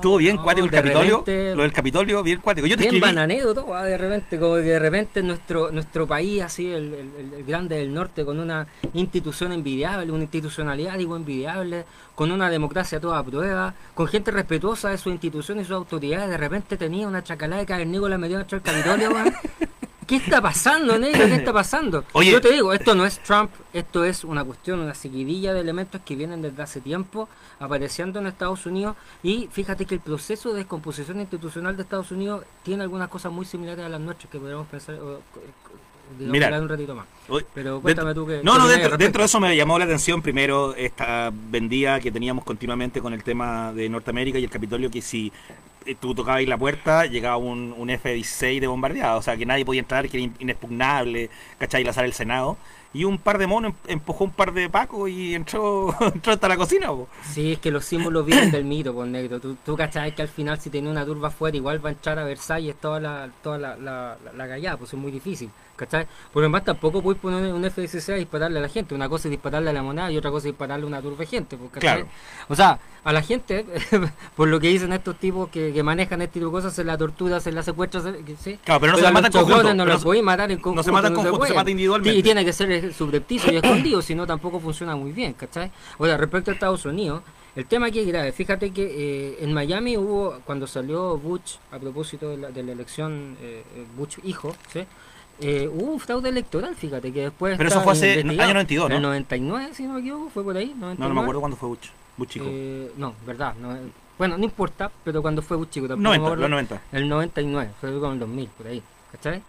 [0.00, 1.18] Estuvo bien No, cuático el Capitolio.
[1.18, 2.66] repente- Lo del Capitolio, bien cuático.
[2.66, 3.14] Yo te Bien escribí.
[3.14, 7.44] bananero todo, ah, de repente, como que de repente nuestro nuestro país, así, el, el-
[7.44, 11.84] grande del norte, con una institución envidiable, una institucionalidad, digo, envidiable,
[12.14, 16.30] con una democracia a toda prueba, con gente respetuosa de sus instituciones y sus autoridades,
[16.30, 19.34] de repente tenía una chacalada de cavernícola metido dentro del Capitolio, weón.
[20.10, 21.24] ¿Qué está pasando, negro?
[21.26, 22.04] ¿Qué está pasando?
[22.14, 22.32] Oye.
[22.32, 26.00] Yo te digo, esto no es Trump, esto es una cuestión, una seguidilla de elementos
[26.04, 27.28] que vienen desde hace tiempo
[27.60, 32.44] apareciendo en Estados Unidos y fíjate que el proceso de descomposición institucional de Estados Unidos
[32.64, 35.22] tiene algunas cosas muy similares a las nuestras que podríamos pensar o, o-
[36.18, 36.60] digamos, Mira.
[36.60, 37.06] un ratito más.
[37.54, 38.40] Pero cuéntame dentro- tú que...
[38.42, 42.44] No, no, dentro, dentro de eso me llamó la atención primero esta vendida que teníamos
[42.44, 45.32] continuamente con el tema de Norteamérica y el Capitolio, que si
[46.00, 49.64] tú tocabas ahí la puerta, llegaba un, un F-16 de bombardeado, o sea que nadie
[49.64, 51.84] podía entrar, que era in- inexpugnable, ¿cachai?
[51.84, 52.56] La sala del Senado.
[52.92, 56.48] y un par de monos em- empujó un par de pacos y entró, entró hasta
[56.48, 56.88] la cocina.
[56.88, 57.08] po.
[57.32, 59.40] Sí, es que los símbolos vienen del mito, por negro.
[59.40, 62.18] Tú, tú cachai que al final si tiene una turba afuera igual va a entrar
[62.18, 65.50] a Versalles toda la, toda la, la, la, la gallada, pues es muy difícil.
[65.80, 66.06] ¿Cachai?
[66.30, 68.94] Por lo demás tampoco puedes poner un FSC a dispararle a la gente.
[68.94, 71.16] Una cosa es dispararle a la moneda y otra cosa es dispararle a una turba
[71.20, 71.56] de gente.
[71.56, 71.70] pues.
[71.72, 72.06] Claro.
[72.50, 73.64] O sea, a la gente,
[74.36, 76.98] por lo que dicen estos tipos que, que manejan este tipo de cosas, se la
[76.98, 78.58] tortura, se la secuestra, se, ¿sí?
[78.62, 80.50] Claro, pero no se a la mata los en conjunto, No los no- podéis matar
[80.50, 80.76] en conjunto.
[80.76, 82.18] no se mata en conjunto, se mata individualmente.
[82.18, 85.72] Y tiene que ser subrepticio y escondido, si no tampoco funciona muy bien, ¿cachai?
[85.98, 87.22] Ahora, respecto a Estados Unidos,
[87.56, 88.32] el tema aquí es grave.
[88.32, 92.72] Fíjate que eh, en Miami hubo, cuando salió Bush, a propósito de la, de la
[92.72, 94.84] elección eh, eh, Bush hijo, ¿sí?
[95.40, 97.56] Eh, hubo un fraude electoral, fíjate, que después...
[97.56, 98.42] Pero eso fue hace investigado.
[98.42, 98.94] año 92, ¿no?
[98.94, 100.96] En el 99, si no me equivoco, fue por ahí, 99.
[100.98, 101.88] No, no me acuerdo cuándo fue Bush.
[102.16, 102.44] Bush chico.
[102.48, 103.54] Eh, no, verdad.
[103.60, 103.80] no, eh,
[104.18, 106.42] bueno, no importa, pero cuando fue Bush chico tampoco me 90, acuerdo.
[106.42, 106.82] los 90.
[106.92, 109.42] El 99, fue con el 2000, por ahí, ¿cachai?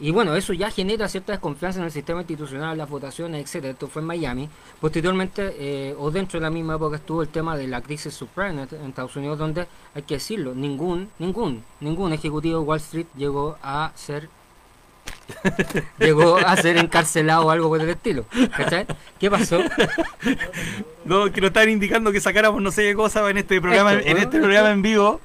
[0.00, 3.72] Y bueno, eso ya genera cierta desconfianza en el sistema institucional, las votaciones, etcétera.
[3.74, 4.48] Esto fue en Miami.
[4.80, 8.50] Posteriormente, eh, o dentro de la misma época, estuvo el tema de la crisis subprime
[8.50, 13.06] en, en Estados Unidos, donde, hay que decirlo, ningún, ningún, ningún ejecutivo de Wall Street
[13.16, 14.28] llegó a ser
[15.98, 18.24] llegó a ser encarcelado o algo por el estilo.
[18.56, 18.86] ¿Cachai?
[19.18, 19.60] ¿Qué pasó?
[21.04, 24.08] No, que nos estaban indicando que sacáramos no sé qué cosa en este programa, Esto,
[24.08, 25.20] en este programa en vivo.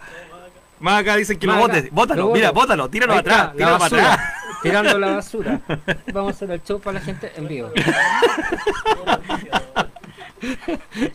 [0.79, 1.91] Más acá dicen que lo acá, votes.
[1.91, 4.33] Bótalo, lo mira, bótalo, tíralo Ahí atrás, está, la tíralo para basura, atrás.
[4.61, 5.61] Tirando la basura.
[6.13, 7.71] Vamos a hacer el show para la gente en vivo.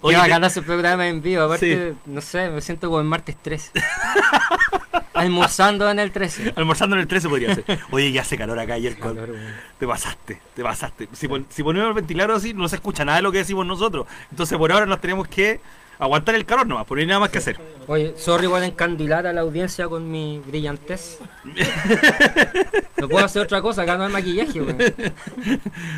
[0.02, 1.42] Oye, Oye, te- ese programa en vivo.
[1.44, 1.98] Aparte, Sí.
[2.06, 3.70] no sé, me siento como el martes 13.
[5.14, 6.54] Almorzando en el 13.
[6.56, 7.64] Almorzando en el 13 podría ser.
[7.90, 8.98] Oye, ya hace calor acá ayer.
[8.98, 9.30] Calor.
[9.78, 11.08] Te pasaste, te pasaste.
[11.12, 13.64] Si, pon- si ponemos el ventilador así, no se escucha nada de lo que decimos
[13.66, 14.06] nosotros.
[14.30, 15.60] Entonces por ahora nos tenemos que
[15.98, 17.58] aguantar el calor nomás, porque no hay nada más que hacer.
[17.86, 21.18] Oye, sorry por encandilar a la audiencia con mi brillantez.
[22.96, 24.78] No puedo hacer otra cosa, acá no hay maquillaje, weón.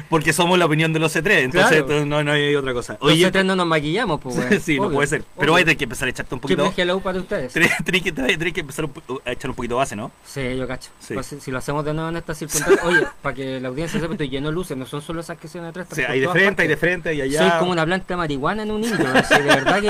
[0.09, 2.05] Porque somos la opinión de los C3, entonces Claro.
[2.05, 2.97] no, no hay otra cosa.
[3.01, 4.61] Oye, Oye, Nosotros no nos maquillamos, pues, weón.
[4.61, 5.23] sí, no puede ser.
[5.39, 6.73] Pero hay que empezar a echarte un poquito.
[6.77, 7.53] hello para ustedes.
[7.53, 10.11] Tenés tenés que, tenés que empezar po- a echar un poquito base, ¿no?
[10.25, 10.91] Sí, yo cacho.
[10.99, 11.15] Sí.
[11.15, 14.13] Pues, si, lo hacemos de nuevo en estas circunstancias, oye, para que la audiencia sepa,
[14.15, 15.87] estoy lleno de luces, no son solo esas que se de atrás.
[15.91, 17.51] Están hay de por frente, hay de frente, y allá.
[17.51, 19.86] Soy como una planta de marihuana en un indio, así, de verdad que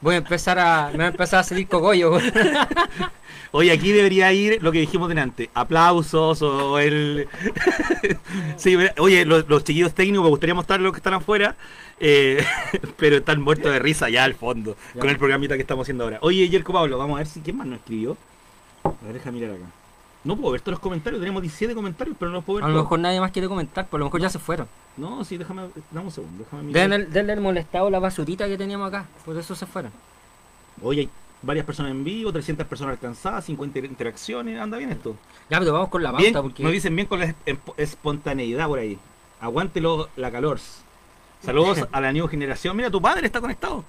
[0.00, 2.18] voy a empezar a, me va a empezar a salir cogollo.
[3.52, 7.26] Oye, aquí debería ir lo que dijimos delante, aplausos o el...
[8.56, 11.56] sí, oye, los, los chiquillos técnicos, me gustaría mostrar los que están afuera,
[11.98, 12.44] eh,
[12.96, 15.00] pero están muertos de risa ya al fondo, Ya.
[15.00, 16.18] con el programita que estamos haciendo ahora.
[16.22, 18.16] Oye, Yerko Pablo, vamos a ver si quién más nos escribió.
[18.84, 19.66] A ver, deja mirar acá.
[20.24, 22.68] No puedo ver todos los comentarios, tenemos 17 comentarios, pero no los puedo ver A
[22.68, 22.84] lo todos.
[22.84, 24.68] mejor nadie más quiere comentar, por lo mejor ya se fueron.
[24.96, 26.92] No, sí, déjame, dame un segundo, déjame mirar.
[26.92, 29.92] El- denle el molestado la basurita que teníamos acá, por eso se fueron.
[30.82, 31.10] Oye, hay
[31.42, 35.16] varias personas en vivo, 300 personas alcanzadas, 50 interacciones, anda bien esto.
[35.48, 38.66] Ya, pero vamos con la Bien, pauta, porque nos dicen bien con la esp- espontaneidad
[38.66, 38.98] por ahí.
[39.40, 40.58] Aguántelo la calor.
[41.42, 42.76] Saludos a la nueva generación.
[42.76, 43.84] Mira, tu padre está conectado.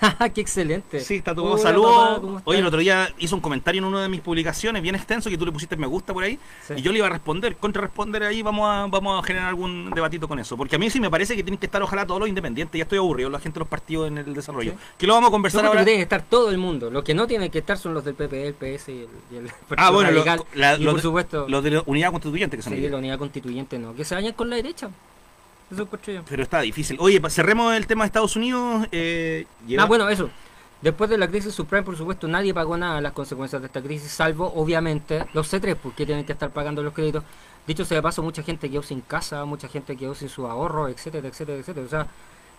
[0.34, 1.00] qué excelente.
[1.00, 2.20] Sí, está tu Hola, Saludos.
[2.20, 2.42] papá.
[2.44, 5.36] Oye, el otro día hizo un comentario en una de mis publicaciones bien extenso que
[5.36, 6.38] tú le pusiste me gusta por ahí.
[6.66, 6.74] Sí.
[6.76, 10.26] Y yo le iba a responder, contrarresponder ahí, vamos a, vamos a generar algún debatito
[10.28, 10.56] con eso.
[10.56, 12.78] Porque a mí sí me parece que tienen que estar ojalá todos los independientes.
[12.78, 14.72] Ya estoy aburrido, la gente de los partidos en el desarrollo.
[14.72, 14.78] Sí.
[14.98, 15.84] Que lo vamos a conversar ahora.
[15.84, 16.90] tiene que estar todo el mundo.
[16.90, 19.36] Lo que no tiene que estar son los del PP, el PS y el, y
[19.36, 20.46] el Ah, bueno, lo- Radical.
[20.54, 22.90] la- y los por supuesto, Los de la unidad constituyente que son sí, ellos.
[22.92, 23.94] la unidad constituyente no.
[23.94, 24.88] Que se vayan con la derecha.
[25.70, 26.22] Eso encuentro yo.
[26.28, 26.96] Pero está difícil.
[27.00, 28.86] Oye, cerremos el tema de Estados Unidos.
[28.92, 30.30] Eh, lleva- Ah, bueno, eso.
[30.82, 33.82] Después de la crisis subprime, por supuesto, nadie pagó nada de las consecuencias de esta
[33.82, 37.22] crisis, salvo, obviamente, los C3, porque tienen que estar pagando los créditos.
[37.66, 40.88] Dicho sea de paso, mucha gente quedó sin casa, mucha gente quedó sin su ahorro,
[40.88, 41.84] etcétera, etcétera, etcétera.
[41.86, 42.06] O sea,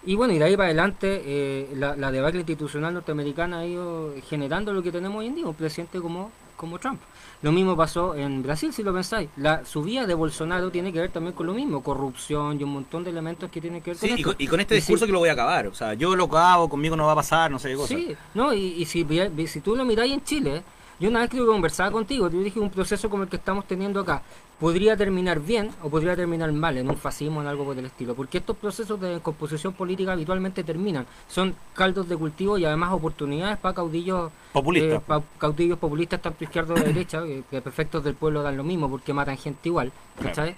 [0.06, 4.14] y bueno, y de ahí para adelante, eh, la, la debacle institucional norteamericana ha ido
[4.30, 7.02] generando lo que tenemos hoy en día, un presidente como, como Trump.
[7.42, 9.30] Lo mismo pasó en Brasil, si lo pensáis.
[9.36, 13.04] La subida de Bolsonaro tiene que ver también con lo mismo, corrupción y un montón
[13.04, 14.34] de elementos que tienen que ver Sí, con y esto.
[14.34, 15.10] con, y con este Y discurso sí.
[15.10, 15.66] que lo voy a acabar.
[15.68, 17.96] O sea, yo lo acabo, conmigo no va a pasar, no sé qué cosa.
[17.96, 19.06] Sí, no, y, y si,
[19.48, 20.62] si tú lo miráis en Chile,
[21.00, 23.66] yo una vez creo que conversaba contigo, yo dije un proceso como el que estamos
[23.66, 24.22] teniendo acá
[24.62, 28.14] podría terminar bien o podría terminar mal, en un fascismo, en algo por el estilo,
[28.16, 33.58] porque estos procesos de composición política habitualmente terminan, son caldos de cultivo y además oportunidades
[33.58, 34.96] para caudillos Populista.
[34.96, 38.56] eh, pa- caudillos populistas tanto izquierda o de derecha, que, que perfectos del pueblo dan
[38.56, 40.56] lo mismo porque matan gente igual, ¿cachai?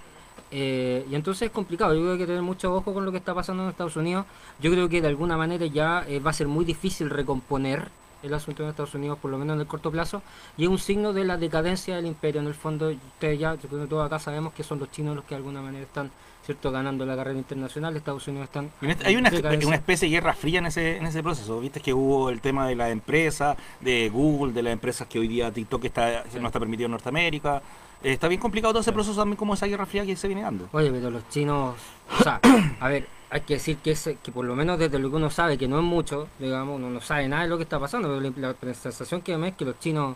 [0.50, 3.10] Eh, y entonces es complicado, yo creo que hay que tener mucho ojo con lo
[3.10, 4.26] que está pasando en Estados Unidos.
[4.60, 7.88] Yo creo que de alguna manera ya eh, va a ser muy difícil recomponer
[8.24, 10.22] el asunto en Estados Unidos, por lo menos en el corto plazo,
[10.56, 12.40] y es un signo de la decadencia del imperio.
[12.40, 15.36] En el fondo, ustedes ya, todos acá sabemos que son los chinos los que de
[15.36, 16.10] alguna manera están
[16.44, 18.70] cierto ganando la carrera internacional, Estados Unidos están...
[19.04, 21.58] Hay una, especie de guerra fría en ese, en ese proceso.
[21.60, 25.28] Viste que hubo el tema de la empresa, de Google, de las empresas que hoy
[25.28, 26.38] día TikTok está, Sí.
[26.40, 27.62] no está permitido en Norteamérica.
[28.02, 30.68] está bien complicado todo ese proceso también como esa guerra fría que se viene dando.
[30.72, 31.76] Oye, pero los chinos,
[32.20, 32.40] o sea,
[32.80, 35.28] a ver, hay que decir que, ese, que por lo menos desde lo que uno
[35.28, 38.06] sabe, que no es mucho, digamos, uno no sabe nada de lo que está pasando,
[38.06, 40.14] pero la, la sensación que me es que los chinos,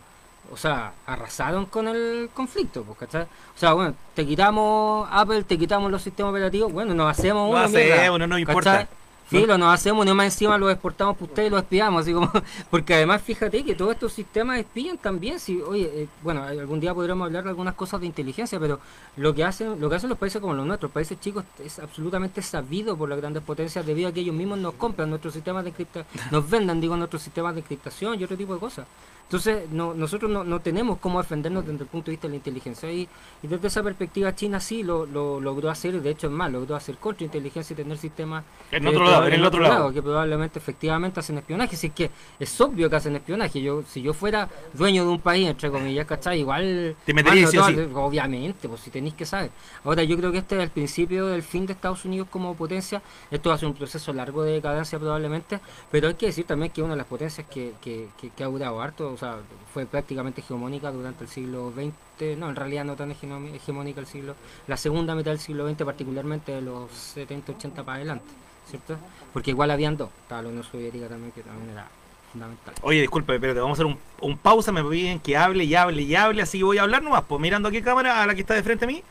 [0.53, 3.23] o sea, arrasaron con el conflicto, pues, ¿cachai?
[3.23, 7.57] O sea, bueno, te quitamos Apple, te quitamos los sistemas operativos, bueno, nos hacemos No
[7.57, 8.87] uno, hacemos, mierda, no nos ¿cachai?
[9.31, 12.15] Sí, lo nos hacemos y más encima lo exportamos para ustedes y lo espiamos, así
[12.15, 12.33] como,
[12.71, 16.95] porque además fíjate que todos estos sistemas espían también, si, oye, eh, bueno, algún día
[16.95, 18.81] podremos hablar de algunas cosas de inteligencia, pero
[19.17, 22.41] lo que hacen, lo que hacen los países como los nuestros, países chicos, es absolutamente
[22.41, 25.71] sabido por las grandes potencias debido a que ellos mismos nos compran nuestros sistemas de
[25.71, 28.87] encriptación, nos vendan, digo, nuestros sistemas de encriptación y otro tipo de cosas.
[29.29, 32.37] Entonces, no, nosotros no, no tenemos cómo defendernos desde el punto de vista de la
[32.37, 32.91] inteligencia.
[32.91, 33.07] Y,
[33.43, 36.51] y desde esa perspectiva, China sí lo, lo logró hacer, y de hecho es más,
[36.51, 39.93] logró hacer contrainteligencia y tener sistemas En eh, otro lado, en el otro lado.
[39.93, 41.77] que probablemente efectivamente hacen espionaje.
[41.77, 42.11] Así que
[42.41, 43.61] es obvio que hacen espionaje.
[43.61, 46.41] Yo, si yo fuera dueño de un país, entre comillas, ¿cachai?
[46.41, 46.97] Igual.
[47.05, 49.51] Te meterías sí Obviamente, pues si tenéis que saber.
[49.85, 53.03] Ahora, yo creo que este es el principio del fin de Estados Unidos como potencia.
[53.31, 55.61] Esto va a ser un proceso largo de decadencia probablemente.
[55.91, 58.47] Pero hay que decir también que una de las potencias que, que, que, que ha
[58.47, 59.39] durado harto, sea,
[59.73, 62.39] fue prácticamente hegemónica durante el siglo XX.
[62.39, 64.35] No, en realidad no tan hegemónica el siglo.
[64.67, 68.27] La segunda mitad del siglo XX, particularmente de los 70, 80 para adelante.
[68.69, 68.97] ¿Cierto?
[69.33, 70.11] Porque igual habían dos.
[70.23, 71.89] Estaba la Unión Soviética también, que también era
[72.33, 72.75] fundamental.
[72.83, 76.03] Oye, disculpe, espérate, vamos a hacer un, un pausa, me piden que hable y hable
[76.03, 78.55] y hable, así voy a hablar nomás, pues mirando aquí cámara a la que está
[78.55, 79.03] de frente a mí.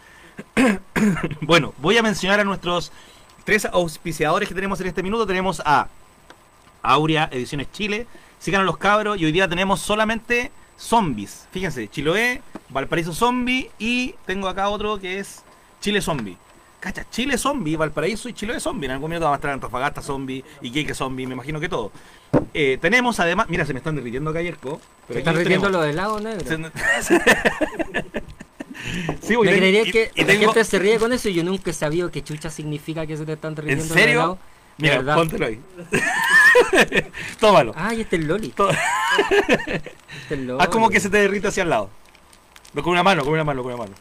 [1.41, 2.91] bueno, voy a mencionar a nuestros
[3.43, 5.25] tres auspiciadores que tenemos en este minuto.
[5.25, 5.87] Tenemos a
[6.81, 8.07] Aurea Ediciones Chile,
[8.39, 11.47] sigan a los cabros y hoy día tenemos solamente zombies.
[11.51, 15.43] Fíjense, Chiloé, Valparaíso Zombie y tengo acá otro que es
[15.81, 16.37] Chile Zombie.
[16.79, 18.85] Cacha, Chile Zombie, Valparaíso y Chiloé Zombie.
[18.85, 21.91] En algún minuto va a estar Antofagasta Zombie y Iquique Zombie, me imagino que todo.
[22.53, 24.79] Eh, tenemos además, mira, se me están derritiendo acá, Yerko.
[25.07, 25.71] ¿Se aquí están tenemos.
[25.71, 26.45] lo del lago negro?
[29.21, 31.33] sí, voy Me creería y- que y la tengo- gente se ríe con eso y
[31.33, 34.37] yo nunca he sabido qué chucha significa que se te están ¿En riendo serio?
[34.77, 35.15] Mira, verdad.
[35.15, 35.59] póntelo ahí.
[37.39, 37.73] Tómalo.
[37.75, 38.49] Ah, y este es el Loli.
[38.49, 39.75] Tó- Este
[40.25, 40.61] es el Loli.
[40.63, 41.89] Haz como que se te derrite hacia el lado.
[42.73, 43.95] No, con una mano, con una mano, con una mano.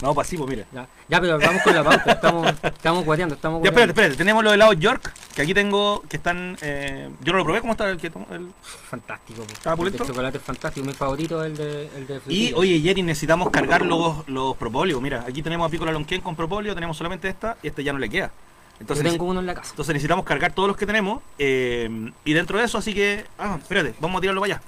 [0.00, 0.64] No, pasivo, mira.
[0.72, 2.10] Ya, ya, pero vamos con la pauta.
[2.12, 3.80] Estamos, estamos guateando, estamos Ya, guateando.
[3.80, 4.16] espérate, espérate.
[4.16, 6.58] Tenemos los helados York, que aquí tengo, que están...
[6.60, 8.08] eh, yo no lo probé, ¿cómo está el que?
[8.08, 8.52] El-
[8.90, 9.42] Fantástico.
[9.44, 9.52] po.
[9.52, 10.84] ¿Estaba El chocolate es fantástico.
[10.84, 15.00] Mi favorito es el de, el de Y, oye, Jerry, necesitamos cargar los, los propóleos.
[15.00, 18.00] Mira, aquí tenemos a Pícola Lonquén con propóleo, tenemos solamente esta, y este ya no
[18.00, 18.32] le queda.
[18.80, 19.70] Entonces, Yo tengo uno en la casa.
[19.70, 21.22] Entonces necesitamos cargar todos los que tenemos.
[21.38, 23.24] eh, y dentro de eso, así que.
[23.38, 24.62] Ah, espérate, vamos a tirarlo para allá.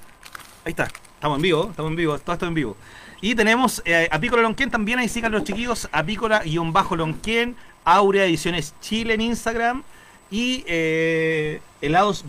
[0.65, 0.83] Ahí está.
[1.15, 2.77] Estamos en vivo, estamos en vivo, todo esto en vivo.
[3.21, 8.75] Y tenemos eh, a Pícola Lonquén también, ahí sigan los chiquillos, a Pícola-Lonquén, Aurea Ediciones
[8.81, 9.83] Chile en Instagram
[10.29, 12.25] y eh, helados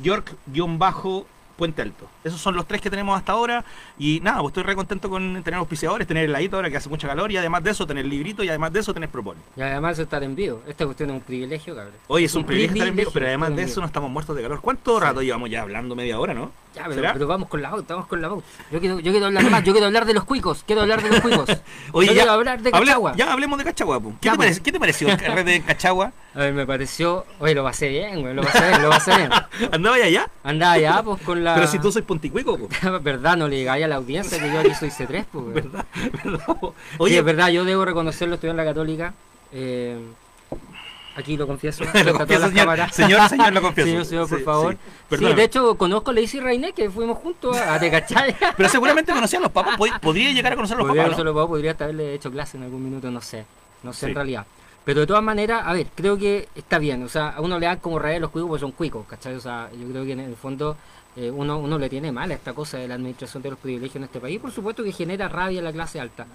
[1.56, 2.06] York-Puente Alto.
[2.22, 3.64] Esos son los tres que tenemos hasta ahora.
[3.98, 7.08] Y nada, pues estoy re contento con tener auspiciadores, tener heladito ahora que hace mucha
[7.08, 9.42] calor y además de eso tener librito y además de eso tener propóleo.
[9.56, 10.62] Y además estar en vivo.
[10.68, 11.94] Esta cuestión es un privilegio, cabrón.
[12.08, 14.42] Oye, es un privilegio estar en vivo, pero además de eso no estamos muertos de
[14.42, 14.60] calor.
[14.60, 15.96] ¿Cuánto rato llevamos ya hablando?
[15.96, 16.52] Media hora, ¿no?
[16.76, 17.12] Ya, pero, ¿Será?
[17.14, 18.46] pero vamos con la pauta, vamos con la pauta.
[18.70, 21.08] Yo quiero, yo quiero hablar más, yo quiero hablar de los cuicos, quiero hablar de
[21.08, 21.48] los cuicos.
[21.92, 23.14] Oye, yo ya, quiero hablar de Cachagua.
[23.16, 23.98] ya hablemos de Cachagua.
[23.98, 24.10] po.
[24.20, 24.46] ¿Qué, Ya, te, pues.
[24.48, 26.12] parece- qué te pareció el carrete de Cachagua?
[26.34, 29.30] A ver, me pareció, oye, lo pasé bien, güey, lo pasé bien, lo pasé bien.
[29.72, 30.30] ¿Andaba ya allá?
[30.44, 31.54] Andaba allá, pues, con la...
[31.54, 32.68] Pero si tú soy ponticuico, po.
[33.00, 35.54] verdad, no le digáis a la audiencia que yo aquí soy C3, pues.
[35.54, 35.86] ¿verdad?
[36.22, 36.66] ¿verdad, po?
[36.66, 39.14] Oye, Oye, es verdad, yo debo reconocerlo, estudié en la Católica.
[39.52, 39.98] eh,
[41.16, 41.82] aquí lo confieso.
[42.04, 42.90] lo a confieso, señor.
[42.92, 43.88] Señor, señor, lo confieso.
[43.88, 44.72] Señor, señor, por Sí, favor.
[44.74, 44.78] sí.
[44.84, 45.34] Sí, Perdóname.
[45.36, 48.36] de hecho, conozco a Lacey Rainé, que fuimos juntos a Te cachai.
[48.56, 49.76] Pero seguramente conocían los papas.
[49.78, 51.20] Pod- Podría llegar a conocer los Podría, papas, ¿no?
[51.22, 53.44] solo puedo- podría haberle hecho clase en algún minuto, no sé.
[53.82, 54.46] No sé en realidad.
[54.84, 57.02] Pero de todas maneras, a ver, creo que está bien.
[57.02, 59.34] O sea, a uno le dan como rayar los cuicos porque son cuicos, ¿cachai?
[59.34, 60.76] O sea, yo creo que en el fondo
[61.16, 63.96] eh, uno, uno le tiene mal a esta cosa de la administración de los privilegios
[63.96, 64.38] en este país.
[64.38, 66.26] Por supuesto que genera rabia en la clase alta.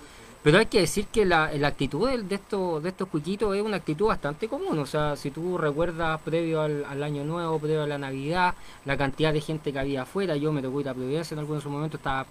[0.43, 3.61] Pero hay que decir que la, la actitud del- de, estos, de estos cuiquitos es
[3.61, 4.79] una actitud bastante común.
[4.79, 8.97] O sea, si tú recuerdas previo al, al año nuevo, previo a la Navidad, la
[8.97, 11.99] cantidad de gente que había afuera, yo me tocó ir a Providencia en algunos momentos,
[11.99, 12.25] estaba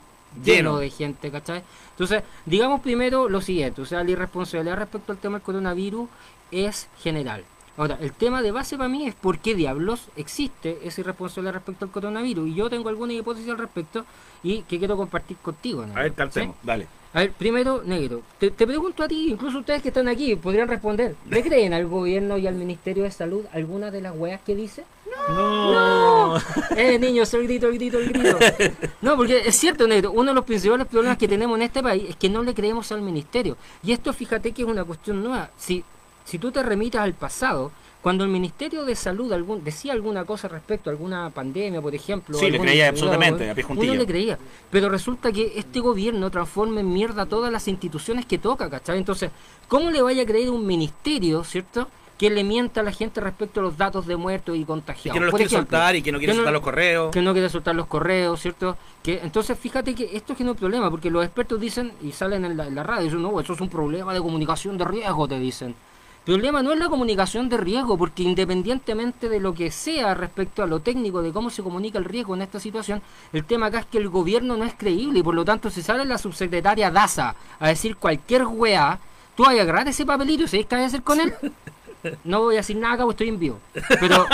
[0.45, 0.79] lleno, Lleno.
[0.79, 1.63] de gente, ¿cachai?
[1.93, 6.09] Entonces, digamos primero lo siguiente, o sea, la irresponsabilidad respecto al tema del coronavirus
[6.51, 7.45] es general.
[7.77, 11.85] Ahora, el tema de base para mí es por qué diablos existe esa irresponsabilidad respecto
[11.85, 12.49] al coronavirus.
[12.49, 14.05] Y yo tengo alguna hipótesis al respecto
[14.43, 15.87] y que quiero compartir contigo.
[15.87, 15.93] ¿no?
[15.95, 16.17] A ver, ¿Sí?
[16.17, 16.87] calcemos, dale.
[17.13, 20.69] A ver, primero, negro, te, te pregunto a ti, incluso ustedes que están aquí podrían
[20.69, 21.17] responder.
[21.29, 24.85] ¿Le creen al gobierno y al Ministerio de Salud alguna de las weas que dice?
[25.29, 26.37] No.
[26.77, 28.39] Eh, niños, el grito, el grito, el grito.
[29.03, 32.11] No, porque es cierto, negro, uno de los principales problemas que tenemos en este país
[32.11, 33.57] es que no le creemos al ministerio.
[33.83, 35.51] Y esto, fíjate que es una cuestión nueva.
[35.59, 35.85] Si
[36.31, 40.49] si tú te remitas al pasado, cuando el Ministerio de Salud algún, decía alguna cosa
[40.49, 42.39] respecto a alguna pandemia, por ejemplo.
[42.39, 44.39] Sí, le creía absolutamente, a Uno le creía.
[44.71, 48.99] Pero resulta que este gobierno transforma en mierda todas las instituciones que toca, ¿cachai?
[48.99, 49.31] Entonces,
[49.69, 51.89] ¿cómo le vaya a creer un ministerio, ¿cierto?
[52.21, 55.17] que le mienta a la gente respecto a los datos de muertos y contagiados.
[55.17, 57.11] Y que no los quiere soltar y que no quiere soltar los correos.
[57.11, 58.77] Que no quiere soltar los correos, ¿cierto?
[59.03, 62.59] Que Entonces, fíjate que esto es un problema, porque los expertos dicen, y salen en
[62.59, 65.39] la, en la radio, dicen, no, eso es un problema de comunicación de riesgo, te
[65.39, 65.75] dicen.
[66.27, 70.63] El problema no es la comunicación de riesgo, porque independientemente de lo que sea respecto
[70.63, 73.01] a lo técnico de cómo se comunica el riesgo en esta situación,
[73.33, 75.81] el tema acá es que el gobierno no es creíble y por lo tanto si
[75.83, 78.99] sale la subsecretaria Daza a decir cualquier weá,
[79.35, 81.35] tú vas a agarrar ese papelito y sabes qué vas a hacer con él.
[82.25, 83.59] No voy a decir nada acá porque estoy en vivo.
[84.01, 84.27] Pero,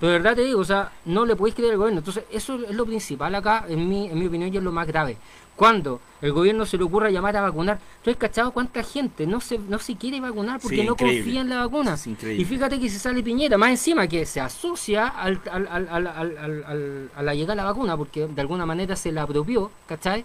[0.00, 2.00] de verdad te digo, o sea, no le podéis creer al gobierno.
[2.00, 4.86] Entonces, eso es lo principal acá, en mi, en mi opinión, y es lo más
[4.86, 5.16] grave.
[5.56, 9.40] Cuando el gobierno se le ocurra llamar a vacunar, ¿tú has cachado cuánta gente no
[9.40, 11.96] se, no se quiere vacunar porque no confía en la vacuna?
[12.40, 17.22] Y fíjate que se sale Piñera, más encima que se asocia al, al, al, a
[17.22, 20.24] la llegada de la vacuna, porque de alguna manera se la apropió, ¿cachai?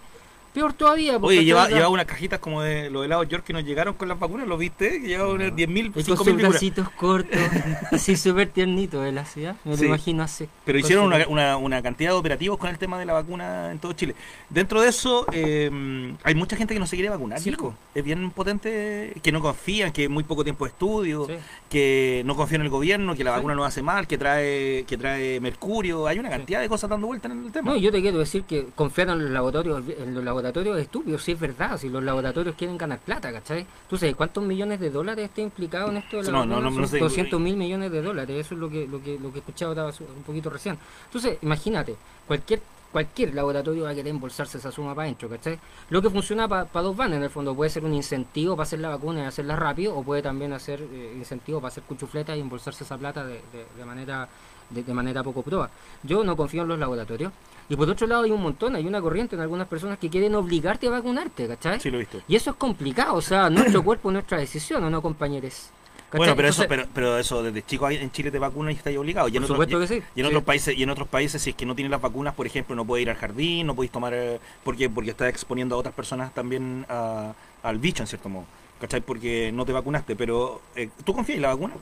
[0.52, 1.16] Peor todavía.
[1.16, 4.18] Oye, lleva, lleva, unas cajitas como de los helados York que nos llegaron con las
[4.18, 5.00] vacunas, ¿lo viste?
[5.00, 7.40] Que llevaba unas 10.000, 5.000 bracitos cortos,
[7.90, 10.48] así súper tiernito de la ciudad, me lo imagino así.
[10.66, 13.78] Pero hicieron una, una, una, cantidad de operativos con el tema de la vacuna en
[13.78, 14.14] todo Chile.
[14.50, 17.52] Dentro de eso, eh, hay mucha gente que no se quiere vacunar, sí.
[17.94, 21.28] Es bien potente, que no confían, que muy poco tiempo de estudio,
[21.70, 24.98] que no confían en el gobierno, que la vacuna no hace mal, que trae que
[24.98, 26.06] trae mercurio.
[26.06, 27.70] Hay una cantidad de cosas dando vueltas en el tema.
[27.70, 31.22] No, yo te quiero decir que confiar en los laboratorios, en los laboratorios laboratorios estúpidos,
[31.22, 33.66] si es verdad, si los laboratorios quieren ganar plata, ¿cachai?
[33.88, 36.22] ¿Tú sabes cuántos millones de dólares está implicado en esto?
[36.22, 39.02] De no, no, no, no, 200 mil millones de dólares, eso es lo que, lo
[39.02, 40.76] que, lo que he escuchado un poquito recién.
[41.06, 42.60] Entonces, imagínate, cualquier
[42.92, 45.58] cualquier laboratorio va a querer embolsarse esa suma para adentro, ¿cachai?
[45.88, 48.80] Lo que funciona para dos van en el fondo, puede ser un incentivo para hacer
[48.80, 52.40] la vacuna y hacerla rápido, o puede también hacer eh, incentivo para hacer cuchufletas y
[52.40, 53.40] embolsarse esa plata de,
[53.76, 54.28] de, manera
[54.72, 55.70] de, de, manera poco prueba.
[56.02, 57.32] Yo no confío en los laboratorios.
[57.68, 60.34] Y por otro lado hay un montón, hay una corriente en algunas personas que quieren
[60.34, 61.80] obligarte a vacunarte, ¿cachai?
[61.80, 62.20] Sí, lo he visto.
[62.28, 65.70] Y eso es complicado, o sea, nuestro cuerpo, nuestra decisión, ¿o no, compañeros?
[66.18, 69.28] Bueno, pero eso, pero, pero eso desde chico en Chile te vacunan y estás obligado.
[69.28, 70.02] Y en, otros, que sí.
[70.14, 72.34] y en otros países, y en otros países, si es que no tienes las vacunas,
[72.34, 75.74] por ejemplo, no puedes ir al jardín, no puedes tomar eh, porque, porque estás exponiendo
[75.74, 78.44] a otras personas también al bicho en cierto modo.
[78.80, 79.00] ¿Cachai?
[79.00, 80.16] Porque no te vacunaste.
[80.16, 81.74] Pero, eh, ¿tú confías en la vacuna?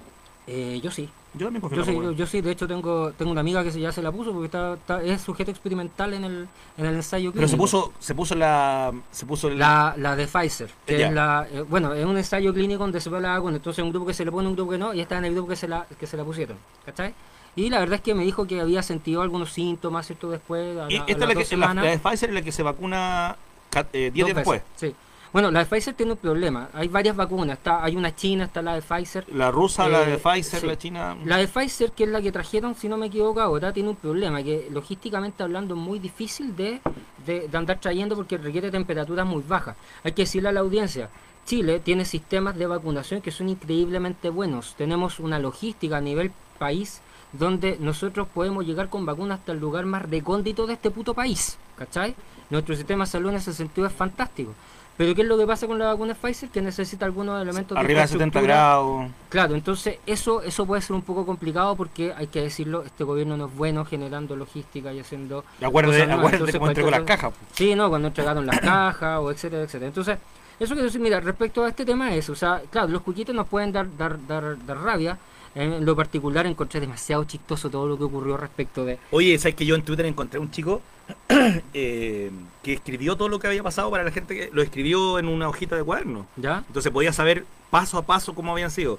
[0.47, 1.09] Eh, yo sí.
[1.35, 4.03] Yo también yo sí, yo, sí, de hecho tengo tengo una amiga que ya se
[4.03, 7.37] la puso porque está, es sujeto experimental en el, en el ensayo clínico.
[7.37, 11.47] Pero se puso se puso la se puso la, la de Pfizer, que es la
[11.53, 14.15] eh, bueno, es un ensayo clínico donde se ve la vacuna, entonces un grupo que
[14.15, 15.87] se le pone, un grupo que no y está en el grupo que se la
[16.01, 17.15] que se la pusieron, ¿cachai?
[17.55, 20.31] Y la verdad es que me dijo que había sentido algunos síntomas, ¿cierto?
[20.31, 20.79] Después.
[20.79, 23.37] A, esta es la, que, la, de Pfizer es la que se vacuna
[23.73, 24.63] 10 eh, días después.
[24.77, 24.95] Sí.
[25.33, 26.71] Bueno, la de Pfizer tiene un problema.
[26.73, 27.59] Hay varias vacunas.
[27.59, 29.25] Está, hay una china, está la de Pfizer.
[29.33, 31.17] La rusa, la de eh, Pfizer, la china.
[31.25, 33.97] La de Pfizer, que es la que trajeron, si no me equivoco ahora, tiene un
[33.97, 36.81] problema que logísticamente hablando es muy difícil de,
[37.27, 39.77] de, andar trayendo porque requiere temperaturas muy bajas.
[40.03, 41.11] Hay que decirle a la audiencia,
[41.47, 44.75] Chile tiene sistemas de vacunación que son increíblemente buenos.
[44.77, 49.87] Tenemos una logística a nivel país donde nosotros podemos llegar con vacunas hasta el lugar
[49.87, 51.57] más recóndito de este puto país.
[51.77, 52.17] ¿Cachai?
[52.51, 54.55] Nuestro sistema de salud en ese sentido es fantástico.
[55.01, 56.51] Pero ¿qué es lo que pasa con la vacuna Pfizer?
[56.51, 59.11] Que necesita algunos elementos Arriba de 70 grados.
[59.31, 63.35] Claro, entonces eso eso puede ser un poco complicado porque hay que decirlo, este gobierno
[63.39, 65.43] no es bueno generando logística y haciendo...
[65.59, 67.33] De acuerdo, de, acuérdate cómo entregó las cajas.
[67.55, 69.87] Sí, no, cuando entregaron las cajas o etcétera, etcétera.
[69.87, 70.19] Entonces,
[70.59, 73.49] eso quiero decir, mira, respecto a este tema es, o sea, claro, los cuquitos nos
[73.49, 75.19] pueden dar, dar, dar, dar rabia,
[75.55, 78.99] en lo particular encontré demasiado chistoso todo lo que ocurrió respecto de...
[79.11, 80.81] Oye, ¿sabes que yo en Twitter encontré un chico
[81.75, 82.31] eh,
[82.63, 85.49] que escribió todo lo que había pasado para la gente que lo escribió en una
[85.49, 86.27] hojita de cuaderno.
[86.37, 86.65] ¿Ya?
[86.67, 88.99] Entonces podía saber paso a paso cómo habían sido.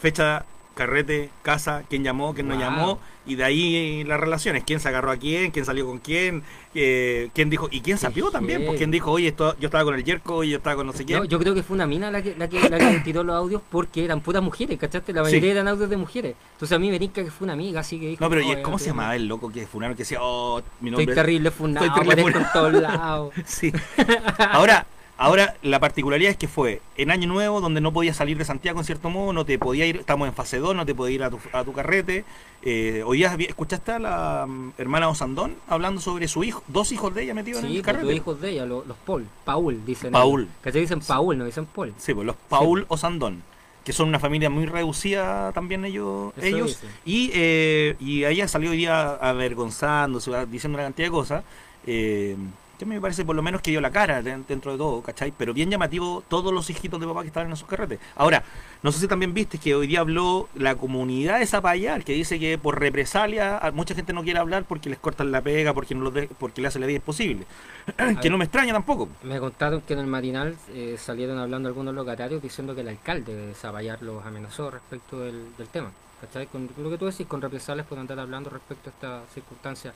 [0.00, 0.44] Fecha
[0.80, 5.10] carrete, casa, quién llamó, quién no llamó, y de ahí las relaciones, quién se agarró
[5.10, 6.42] a quién, quién salió con quién,
[6.74, 9.94] eh, quién dijo, y quién sapió también, pues quién dijo, oye, esto, yo estaba con
[9.94, 11.26] el Yerko, y yo estaba con no sé quién.
[11.26, 13.60] yo creo que fue una mina la que, la que, la que tiró los audios
[13.70, 15.12] porque eran puras mujeres, ¿cachaste?
[15.12, 16.34] La mayoría eran audios de mujeres.
[16.54, 18.86] Entonces a mí me que fue una amiga, así que dijo, No, pero ¿cómo se
[18.86, 19.96] llamaba el loco que funaron?
[19.96, 22.46] Que decía, oh, mi nombre Estoy terrible funado, Estoy terrible funado.
[22.46, 23.34] en todos lados.
[23.44, 23.70] sí.
[24.38, 24.86] Ahora,
[25.22, 28.78] Ahora, la particularidad es que fue en Año Nuevo, donde no podías salir de Santiago
[28.78, 31.22] en cierto modo, no te podía ir, estamos en fase 2, no te podía ir
[31.24, 32.24] a tu, a tu carrete.
[32.62, 37.24] Eh, día escuchaste a la mm, hermana Osandón hablando sobre su hijo, dos hijos de
[37.24, 38.06] ella metidos en el pues, carrete.
[38.06, 40.10] dos hijos de ella, los, Paul, Paul, dicen.
[40.10, 40.48] Paul.
[40.64, 41.92] Que se dicen Paul, no dicen Paul.
[41.98, 43.42] Sí, pues los Paul Osandón
[43.84, 48.76] que son una familia muy reducida también ellos ellos y eh, y ella salió hoy
[48.76, 51.44] día avergonzándose diciendo una cantidad de cosas
[51.86, 52.36] eh,
[52.80, 55.34] que me parece por lo menos que dio la cara dentro de todo, ¿cachai?
[55.36, 58.00] Pero bien llamativo todos los hijitos de papá que estaban en esos carretes.
[58.16, 58.42] Ahora,
[58.82, 62.38] no sé si también viste que hoy día habló la comunidad de Zapallar, que dice
[62.38, 66.10] que por represalia mucha gente no quiere hablar porque les cortan la pega, porque no
[66.38, 67.44] porque le hace la vida imposible.
[68.22, 69.10] que no me extraña tampoco.
[69.24, 73.34] Me contaron que en el marinal eh, salieron hablando algunos locatarios diciendo que el alcalde
[73.34, 75.92] de Zapallar los amenazó respecto del, tema.
[76.22, 76.46] ¿Cachai?
[76.46, 79.92] Con lo que tú decís, con represalias por andar hablando respecto a esta circunstancia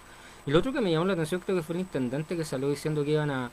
[0.47, 2.69] y lo otro que me llamó la atención creo que fue el intendente que salió
[2.69, 3.51] diciendo que iban a,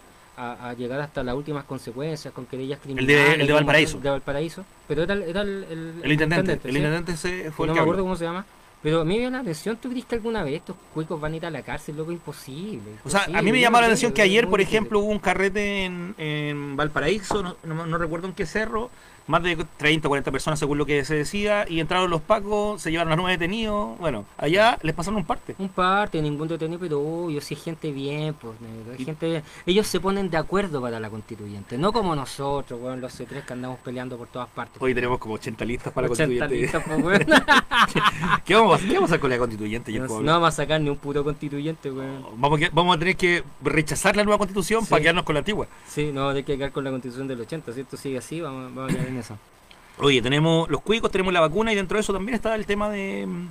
[0.78, 3.40] llegar hasta las últimas consecuencias con querellas criminales.
[3.40, 4.00] El de, Valparaíso.
[4.00, 4.66] De Valparaíso.
[4.88, 6.60] Pero era, era el, el, intendente.
[6.64, 8.46] El intendente se fue No me acuerdo cómo se llama.
[8.82, 11.34] Pero a mí me llama la atención, ¿tú crees que alguna vez estos cuicos van
[11.34, 11.98] a ir a la cárcel?
[11.98, 12.94] Loco, imposible.
[13.04, 15.86] O sea, a mí me llamó la atención que ayer, por ejemplo, hubo un carrete
[15.86, 18.90] en, en Valparaíso, no, no, recuerdo en qué cerro,
[19.28, 22.82] más de 30 o 40 personas según lo que se decía, y entraron los pacos,
[22.82, 25.56] se llevaron a nueve detenidos, bueno, allá les pasaron un parte.
[25.58, 28.56] Un parte, ningún detenido, pero yo sí gente bien, pues,
[28.98, 29.44] gente bien.
[29.66, 33.54] Ellos se ponen de acuerdo para la constituyente, no como nosotros, bueno, los C3 que
[33.54, 34.82] andamos peleando por todas partes.
[34.82, 36.56] Hoy tenemos como 80 listas para la constituyente.
[36.56, 37.26] Listas, pues, bueno.
[38.46, 39.92] ¿Qué, vamos, ¿Qué, vamos, a hacer con la constituyente?
[39.92, 42.30] No, no, vamos a sacar ni un puto constituyente, bueno.
[42.36, 45.68] Vamos, vamos a tener que rechazar la nueva constitución para quedarnos con la antigua.
[45.88, 48.74] Sí, no, hay que quedar con la constitución del 80, si esto sigue así, vamos,
[48.74, 49.52] vamos a quedar en.
[49.98, 52.90] Oye, tenemos los cuicos, tenemos la vacuna y dentro de eso también está el tema
[52.90, 53.48] de, mm,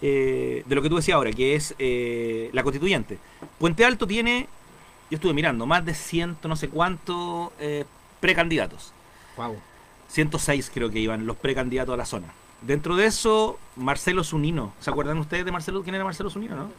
[0.00, 3.18] eh, de lo que tú decías ahora, que es eh, la constituyente.
[3.58, 4.48] Puente Alto tiene,
[5.10, 7.84] yo estuve mirando, más de ciento no sé cuántos eh,
[8.20, 8.92] precandidatos.
[9.36, 9.56] Wow.
[10.08, 12.28] 106 creo que iban los precandidatos a la zona.
[12.62, 14.72] Dentro de eso, Marcelo Zunino.
[14.80, 15.82] ¿Se acuerdan ustedes de Marcelo?
[15.82, 16.70] ¿Quién era Marcelo Zunino, no?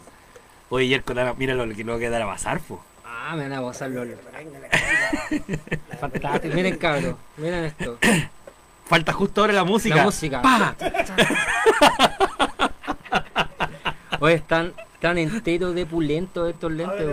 [0.70, 2.84] Oye, Yerko, mira lo que no va a quedar a pasar, po.
[3.06, 4.08] Ah, me van a pasar los...
[6.00, 6.56] Fantástico.
[6.56, 7.18] Miren, cabrón.
[7.38, 7.98] Miren esto.
[8.86, 9.96] Falta justo ahora la música.
[9.96, 10.42] La música.
[14.24, 14.72] Oye, están
[15.02, 17.06] tan enteros de pulento estos lentes,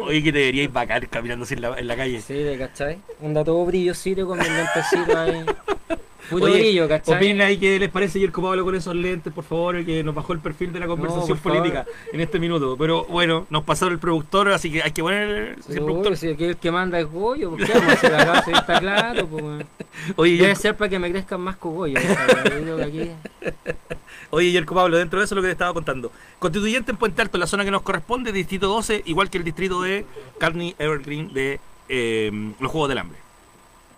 [0.00, 2.22] Oye, que deberíais vacar caminando en la, en la calle.
[2.22, 3.00] Sí, cachai.
[3.20, 5.44] Un dato brillosito con mis lentecitos ahí.
[6.30, 7.16] Puro brillo, ¿cachai?
[7.16, 10.32] Opinen ahí qué les parece ayer Pablo con esos lentes, por favor, que nos bajó
[10.32, 11.84] el perfil de la conversación política
[12.14, 12.76] en este minuto.
[12.78, 16.16] Pero bueno, nos pasaron el productor, así que hay que poner el productor.
[16.16, 18.38] Si el que manda es Goyo, ¿por qué vamos a hacer acá?
[18.38, 19.66] está claro, pues.
[20.16, 22.02] Oye, Debe ser para que me crezcan más cogollos.
[24.30, 26.10] Oye, Yerko Pablo, dentro de eso lo que te estaba contando.
[26.38, 29.82] Constituyente en Puente Alto, la zona que nos corresponde, distrito 12, igual que el distrito
[29.82, 30.06] de
[30.38, 33.18] Carney Evergreen de eh, los Juegos del Hambre.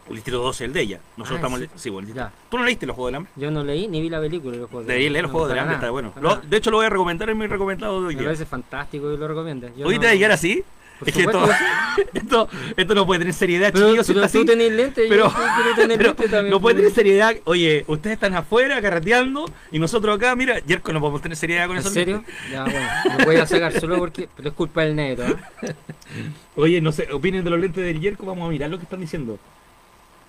[0.08, 1.00] El distrito 12 el de ella.
[1.16, 1.80] Nosotros ah, estamos.
[1.80, 2.08] Sí, bueno,
[2.48, 3.32] ¿Tú no leíste los Juegos del Hambre?
[3.34, 5.10] Yo no leí ni vi la película de los Juegos del Hambre.
[5.10, 6.12] leer los Juegos del Hambre, está bueno.
[6.48, 8.16] de hecho, lo voy a recomendar en mi recomendado de hoy.
[8.16, 9.68] Me parece fantástico y lo recomiendo.
[9.84, 10.64] ¿Hoy te llegar así?
[11.04, 11.48] Es que esto,
[12.14, 14.06] esto, esto, no puede tener seriedad, pero, chicos.
[14.06, 16.50] Pero tú tenés lente, pero, yo tener lente también.
[16.50, 17.36] No puede tener seriedad.
[17.44, 21.76] Oye, ustedes están afuera carreteando y nosotros acá, mira, Yerko no podemos tener seriedad con
[21.76, 21.88] eso.
[21.88, 22.24] ¿En serio?
[22.50, 22.88] Ya, bueno,
[23.18, 25.24] me voy a sacar solo porque pero es culpa del negro.
[25.62, 25.74] ¿eh?
[26.56, 29.00] Oye, no sé, opinen de los lentes del Yerko, vamos a mirar lo que están
[29.00, 29.38] diciendo.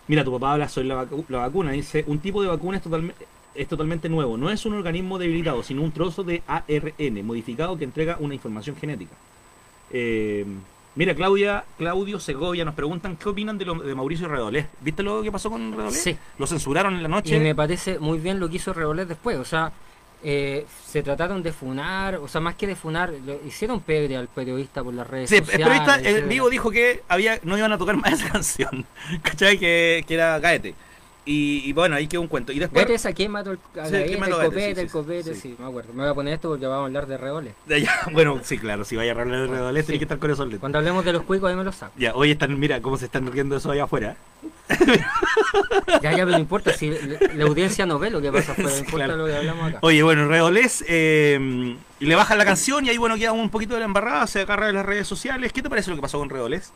[0.08, 1.06] Mira, tu papá habla sobre la,
[1.40, 1.72] vacuna.
[1.72, 4.38] Dice, un tipo de vacuna es totalmente, es totalmente nuevo.
[4.38, 8.76] No es un organismo debilitado, sino un trozo de ARN modificado que entrega una información
[8.76, 9.16] genética.
[9.92, 10.46] Eh,
[10.96, 14.68] mira, Claudia, Claudio Segovia nos preguntan qué opinan de, lo, de Mauricio Redolés.
[14.82, 16.02] ¿Viste lo que pasó con Redolés?
[16.02, 16.18] Sí.
[16.38, 17.36] Lo censuraron en la noche.
[17.36, 19.38] Y me parece muy bien lo que hizo Redolés después.
[19.38, 19.72] O sea,
[20.24, 23.14] eh, se trataron de funar, o sea, más que de funar,
[23.46, 25.50] hicieron pebre al periodista por las redes sociales.
[25.50, 28.86] Sí, el periodista en vivo dijo que había no iban a tocar más esa canción,
[29.22, 29.60] ¿cachai?
[29.60, 30.74] Que, que era Gaete.
[31.30, 32.54] Y, bueno, ahí quedó un cuento.
[32.54, 32.86] Y después.
[32.86, 35.36] ¿Gaete es a quién mató el, a el copete, el copete?
[35.36, 35.92] Sí, me acuerdo.
[35.92, 37.54] Me voy a poner esto porque vamos a hablar de redoles.
[38.14, 40.78] bueno, sí, claro, si vaya a hablar de redoles, tiene que estar con esos Cuando
[40.78, 41.92] hablemos de los cuicos, ahí me los saco.
[41.98, 44.16] Ya, hoy están, mira cómo se están riendo eso allá afuera.
[46.02, 48.78] ya, ya, pero no importa, si la, audiencia no ve lo que pasa afuera, no
[48.86, 49.80] importa lo que hablamos acá.
[49.82, 53.82] Oye, bueno, Redolés, eh, le bajan la canción y ahí, bueno, queda un poquito de
[53.82, 55.52] la embarrada, se agarra de las redes sociales.
[55.52, 56.72] ¿Qué te parece lo que pasó con Redolés?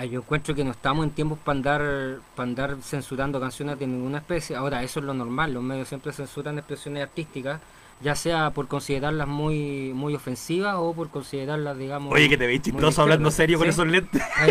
[0.00, 3.86] Ay, yo encuentro que no estamos en tiempos para andar, para andar censurando canciones de
[3.86, 4.56] ninguna especie.
[4.56, 7.60] Ahora, eso es lo normal, los medios siempre censuran expresiones artísticas
[8.02, 12.14] ya sea por considerarlas muy muy ofensivas o por considerarlas, digamos.
[12.14, 14.22] Oye, que te veis chistoso hablando serio con esos lentes.
[14.36, 14.46] Ah,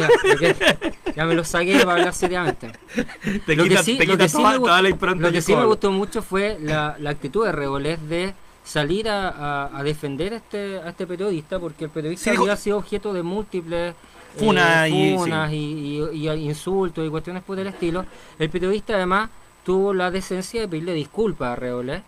[1.15, 2.71] ya, me los saqué para hablar seriamente.
[3.47, 4.37] Te lo que sí, te lo que sí
[5.55, 10.37] me, gustó mucho fue la, la actitud de Rebolés de salir a, a, defender a
[10.37, 13.95] este, a este periodista, porque el periodista había sido objeto de múltiples.
[14.39, 18.05] Funas, eh, y, y, insultos y cuestiones por el estilo.
[18.37, 19.29] El periodista además
[19.63, 22.01] tuvo la decencia de pedirle disculpas a Rebolés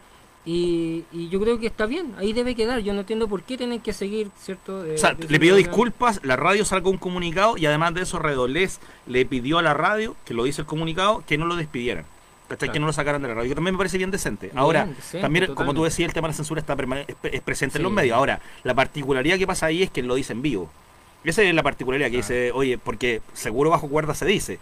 [0.43, 2.79] y, yo creo que está bien, ahí debe quedar.
[2.79, 4.79] Yo no entiendo por qué tienen que seguir, ¿cierto?
[4.79, 8.79] o sea, le pidió disculpas, la radio sacó un comunicado y además de eso Redolés
[9.05, 12.05] le pidió a la radio, que lo dice el comunicado, que no lo despidieran.
[12.57, 13.49] Que no lo sacaran de la radio.
[13.49, 14.51] Que también me parece bien decente.
[14.55, 14.89] Ahora,
[15.21, 16.75] también, como tú decías, el tema de la censura está
[17.31, 18.17] es, presente en los medios.
[18.17, 20.69] Ahora, la particularidad que pasa ahí es que lo dice en vivo.
[21.23, 24.59] Esa es la particularidad que dice, oye, porque seguro bajo cuerda se dice.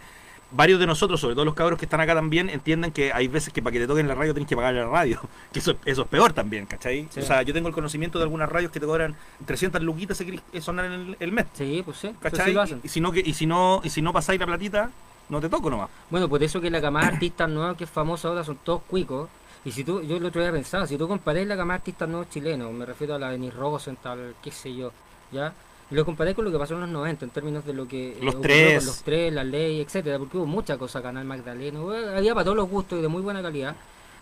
[0.52, 3.52] Varios de nosotros, sobre todo los cabros que están acá también, entienden que hay veces
[3.52, 5.20] que para que te toquen la radio tienes que pagar la radio.
[5.52, 7.06] Que eso, eso es peor también, ¿cachai?
[7.10, 7.20] Sí.
[7.20, 9.14] O sea, yo tengo el conocimiento de algunas radios que te cobran
[9.46, 11.46] 300 luquitas si querés sonar en el, el mes.
[11.54, 12.08] Sí, pues sí.
[12.08, 12.46] eso ¿Cachai?
[12.46, 12.80] sí lo hacen.
[12.82, 14.90] y, si no, que, y, si no, y si no pasáis la platita,
[15.28, 15.88] no te toco nomás.
[16.10, 18.82] Bueno, por eso que la camada de artistas nuevos que es famosa ahora son todos
[18.82, 19.28] cuicos.
[19.64, 22.08] Y si tú, yo el otro día pensaba, si tú comparás la camada de artistas
[22.08, 24.90] nuevos chilenos, me refiero a la de Denis Rosenthal, qué sé yo,
[25.30, 25.52] ¿ya?
[25.90, 28.12] Y lo comparé con lo que pasó en los 90 en términos de lo que
[28.12, 28.78] eh, Los tres.
[28.78, 32.44] con los tres, la ley, etcétera, porque hubo mucha cosa, Canal Magdaleno, eh, había para
[32.44, 33.74] todos los gustos y de muy buena calidad.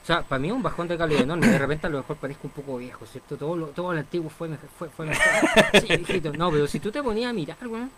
[0.02, 2.16] O sea, para mí es un bajón de calidad enorme, de repente a lo mejor
[2.16, 3.36] parezco un poco viejo, ¿cierto?
[3.36, 5.24] Todo lo, todo lo antiguo fue, mejor- fue, fue mejor.
[5.86, 7.90] Sí, hijito, no, pero si tú te ponías a mirar, weón,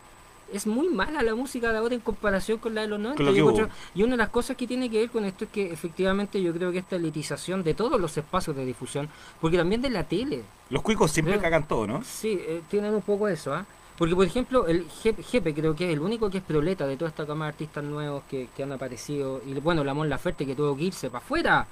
[0.53, 3.17] es muy mala la música de ahora en comparación con la de los 90.
[3.17, 5.51] Con lo encuentro- y una de las cosas que tiene que ver con esto es
[5.51, 9.09] que efectivamente yo creo que esta elitización de todos los espacios de difusión,
[9.41, 12.03] porque también de la tele, Los cuicos siempre cagan todo, ¿no?
[12.05, 13.65] sí, eh, tienen un poco eso, ¿ah?
[13.99, 17.11] Porque por ejemplo, el Jepe, creo que es el único que es proleta de toda
[17.11, 20.55] esta cama de artistas nuevos que, que han aparecido, y bueno, la Mon Laferte que
[20.55, 21.67] tuvo que irse para afuera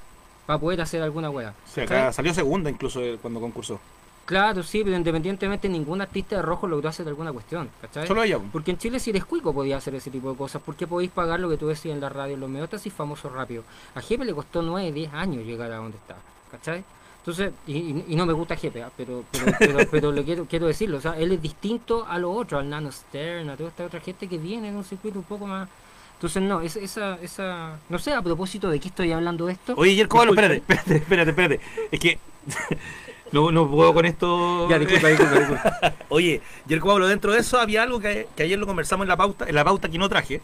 [0.44, 1.28] para poder hacer alguna
[1.66, 2.02] sea, ¿cachai?
[2.02, 3.80] acá salió segunda incluso eh, cuando concursó.
[4.28, 8.06] Claro, sí, pero independientemente ningún artista de rojo logró hacer alguna cuestión, ¿cachai?
[8.06, 8.38] Solo ella.
[8.38, 8.44] po.
[8.52, 10.60] Porque en Chile si eres cuico podía hacer ese tipo de cosas.
[10.60, 13.30] ¿Por qué podéis pagar lo que tú decías en la radio, los medios y famoso
[13.30, 13.64] rápido?
[13.94, 16.16] A Jepe le costó 9, 10 años llegar a donde está,
[16.50, 16.84] ¿cachai?
[17.20, 18.90] Entonces, y, no me gusta Jepe, ¿ah?
[18.94, 22.36] pero, pero, pero, pero le quiero, quiero decirlo, o sea, él es distinto a los
[22.36, 25.24] otros, al Nano Stern, a toda esta otra gente que viene en un circuito un
[25.24, 25.70] poco más...
[26.16, 29.72] Entonces, no, es- esa, esa, no sé, a propósito de qué estoy hablando de esto.
[29.78, 31.60] Oye, Yerko espérate, espérate, espérate, espérate.
[31.92, 32.18] Es que
[33.32, 34.68] no, no puedo con esto.
[34.68, 35.94] Ya, disculpa, disculpa, disculpa.
[36.08, 39.16] Oye, Yerko Pablo, dentro de eso había algo que, que ayer lo conversamos en la
[39.16, 40.40] pauta, en la pauta que no traje.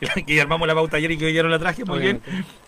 [0.26, 2.20] Que armamos la pauta ayer y que hoy ya no la traje, muy bien.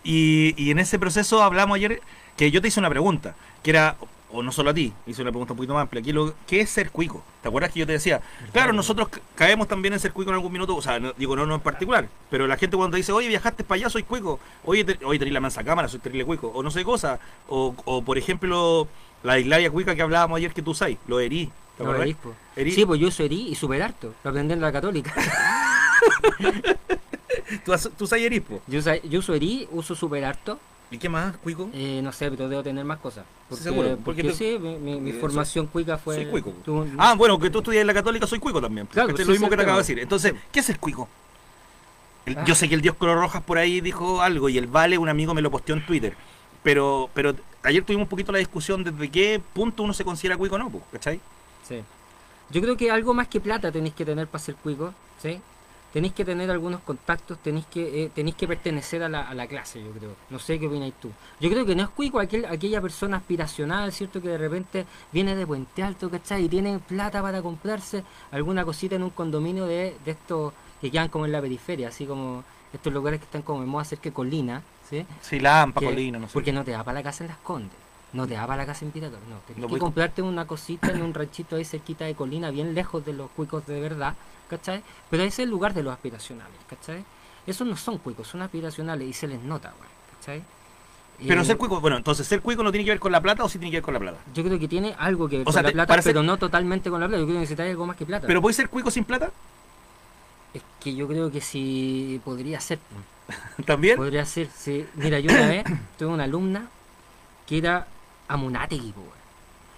[0.05, 1.99] Y, y en ese proceso hablamos ayer
[2.37, 3.97] que yo te hice una pregunta, que era,
[4.31, 5.99] o no solo a ti, hice una pregunta un poquito más amplia.
[6.01, 7.25] Aquí lo, ¿Qué es ser cuico?
[7.41, 8.21] ¿Te acuerdas que yo te decía?
[8.53, 11.35] Claro, nosotros ca- caemos también en ser cuico en algún minuto, o sea, no- digo
[11.35, 14.39] no, no en particular, pero la gente cuando dice, oye, viajaste para allá, soy cuico,
[14.63, 17.75] oye, te, oye, tenés la mansa cámara, soy terrible cuico, o no sé cosa, o,
[17.83, 18.87] o por ejemplo,
[19.25, 21.49] la islavia cuica que hablábamos ayer que tú sabes, lo herí.
[21.77, 22.03] ¿Te No, acuerdas?
[22.05, 22.33] Eris, po.
[22.55, 24.13] Erí- Sí, pues yo uso Eri y super harto.
[24.23, 25.13] Lo aprendí en la católica.
[27.65, 28.61] ¿Tú, tú sabes erí, po?
[28.67, 30.59] Yo, yo uso Eri, uso super harto.
[30.91, 31.69] ¿Y qué más, cuico?
[31.73, 33.25] Eh, no sé, pero debo tener más cosas.
[33.49, 36.15] Porque, seguro, porque, sí, mi, mi- mi eh, formación cuica fue.
[36.15, 36.53] soy cuico.
[36.97, 38.85] Ah, bueno, que tú estudias en la católica, soy cuico también.
[38.87, 39.99] Claro, Este es lo mismo que te acabo de decir.
[39.99, 41.09] Entonces, ¿qué es el cuico?
[42.25, 42.43] El- Ah.
[42.45, 45.09] Yo sé que el Dios Color Rojas por ahí dijo algo y el Vale, un
[45.09, 46.15] amigo, me lo posteó en Twitter.
[46.63, 50.55] Pero, pero ayer tuvimos un poquito la discusión desde qué punto uno se considera cuico
[50.55, 51.19] o no, ¿cachai?
[51.67, 51.81] Sí.
[52.49, 55.39] Yo creo que algo más que plata tenéis que tener para ser cuico, ¿sí?
[55.91, 59.47] Tenéis que tener algunos contactos, tenéis que eh, tenéis que pertenecer a la, a la
[59.47, 60.11] clase, yo creo.
[60.29, 61.09] No sé qué opináis tú.
[61.39, 64.21] Yo creo que no es cuico aquel, aquella persona aspiracional, ¿cierto?
[64.21, 66.43] Que de repente viene de Puente Alto, ¿cachai?
[66.43, 70.51] Y tiene plata para comprarse alguna cosita en un condominio de, de estos
[70.81, 72.43] que quedan como en la periferia, así como
[72.73, 75.05] estos lugares que están como en moda cerca de Colina, ¿sí?
[75.21, 76.33] Sí, Lampa, que- Colina, no sé.
[76.33, 77.77] Porque no te da para la casa en Las Condes,
[78.13, 79.37] no te da para la casa en Pirata, no.
[79.45, 83.05] Tienes No que comprarte una cosita en un ranchito ahí cerquita de Colina, bien lejos
[83.05, 84.13] de los cuicos de verdad,
[84.49, 84.81] ¿cachai?
[85.09, 87.03] Pero ese es el lugar de los aspiracionales, ¿cachai?
[87.47, 90.43] Esos no son cuicos, son aspiracionales y se les nota, güey, ¿cachai?
[91.17, 93.43] Pero Eh, ser cuico, bueno, entonces ser cuico no tiene que ver con la plata
[93.43, 94.17] o sí tiene que ver con la plata.
[94.33, 96.23] Yo creo que tiene algo que ver O sea, con la plata, para ser- pero
[96.23, 97.19] no totalmente con la plata.
[97.21, 98.27] Yo creo que necesitas algo más que plata.
[98.27, 99.31] Pero puede ser cuico sin plata
[100.53, 102.79] es que yo creo que sí podría ser.
[103.65, 103.97] también.
[103.97, 104.85] Podría ser, sí.
[104.95, 105.63] Mira, yo una vez
[105.97, 106.67] tuve una alumna
[107.47, 107.87] que era
[108.29, 108.93] weón.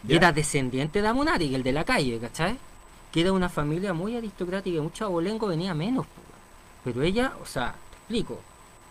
[0.07, 2.57] Y era descendiente de Amunategui, el de la calle, ¿cachai?
[3.11, 6.05] Que era una familia muy aristocrática y mucho abolengo venía menos.
[6.83, 8.39] Pero ella, o sea, te explico,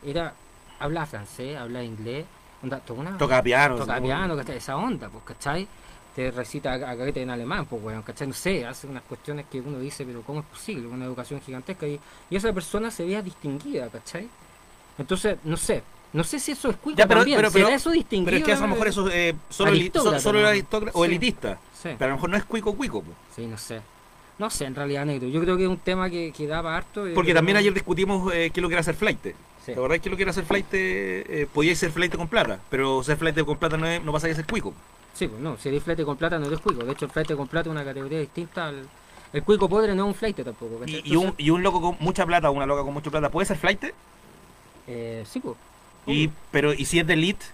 [0.05, 0.35] era,
[0.79, 2.27] hablaba francés, hablaba inglés,
[2.63, 3.77] onda, toda una, Toca piano.
[3.77, 4.57] toca piano, ¿cachai?
[4.57, 5.67] Esa onda, pues, ¿cachai?
[6.15, 8.27] Te recita a, a en alemán, pues, weón, ¿cachai?
[8.27, 10.87] No sé, hace unas cuestiones que uno dice, pero ¿cómo es posible?
[10.89, 11.87] Una educación gigantesca.
[11.87, 11.99] Y,
[12.29, 14.29] y esa persona se veía distinguida, ¿cachai?
[14.99, 15.83] Entonces, no sé,
[16.13, 18.27] no sé si eso es cuico Ya, pero- también, pero- ¿será pero- eso distinguido?
[18.27, 20.49] Pero es que a lo mejor eso eh, solo, Aristócrata, solo ¿no?
[20.49, 21.11] aristócrata o Sí.
[21.11, 21.59] elitista.
[21.83, 23.03] Sí, Pero a lo mejor no es cuico cuico.
[23.03, 23.13] po.
[23.35, 23.81] sí, no sé.
[24.39, 25.29] No sé, en realidad, negro.
[25.29, 27.09] Yo creo que es un tema que, que daba harto.
[27.09, 29.19] y Porque que también no- ayer discutimos eh, qué es lo que era hacer flight.
[29.23, 29.33] Sí.
[29.65, 30.67] ¿Te acordás que lo que era hacer flight?
[30.73, 34.29] Eh, podíais ser flight con plata, pero ser flight con plata no, es, no pasa
[34.29, 34.75] a ser cuico.
[35.15, 36.85] Sí, pues no, si eres flete con plata no eres cuico.
[36.85, 38.87] De hecho, el flete con plata es una categoría distinta al...
[39.33, 40.81] El cuico podre no es un flete tampoco.
[40.87, 43.31] Y, y un, y un loco con mucha plata o una loca con mucha plata
[43.31, 43.83] puede ser flight.
[44.87, 45.57] Eh, sí, pues.
[46.07, 47.45] Y, pero, y si es de elite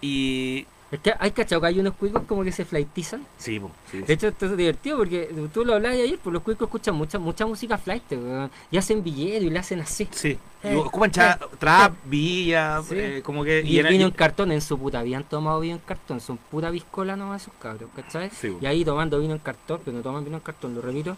[0.00, 0.66] y.
[0.90, 3.26] Es que hay cachado que hay unos cuicos como que se flightizan.
[3.36, 6.42] Sí, po, sí, De hecho, esto es divertido porque tú lo hablabas ayer, pues los
[6.42, 8.04] cuicos escuchan mucha mucha música flight.
[8.70, 10.06] Y hacen billete y le hacen así.
[10.12, 10.38] Sí.
[10.62, 12.94] Y Eh, ocupan cha- trap, villa, Sí.
[12.96, 13.62] eh, como que.
[13.62, 16.70] Y, el vino en cartón en su puta han tomado vino en cartón, son pura
[16.70, 18.30] viscola nomás esos cabros, ¿cachai?
[18.30, 18.56] Sí.
[18.60, 21.16] Y ahí tomando vino en cartón, pero no toman vino en cartón, lo repito.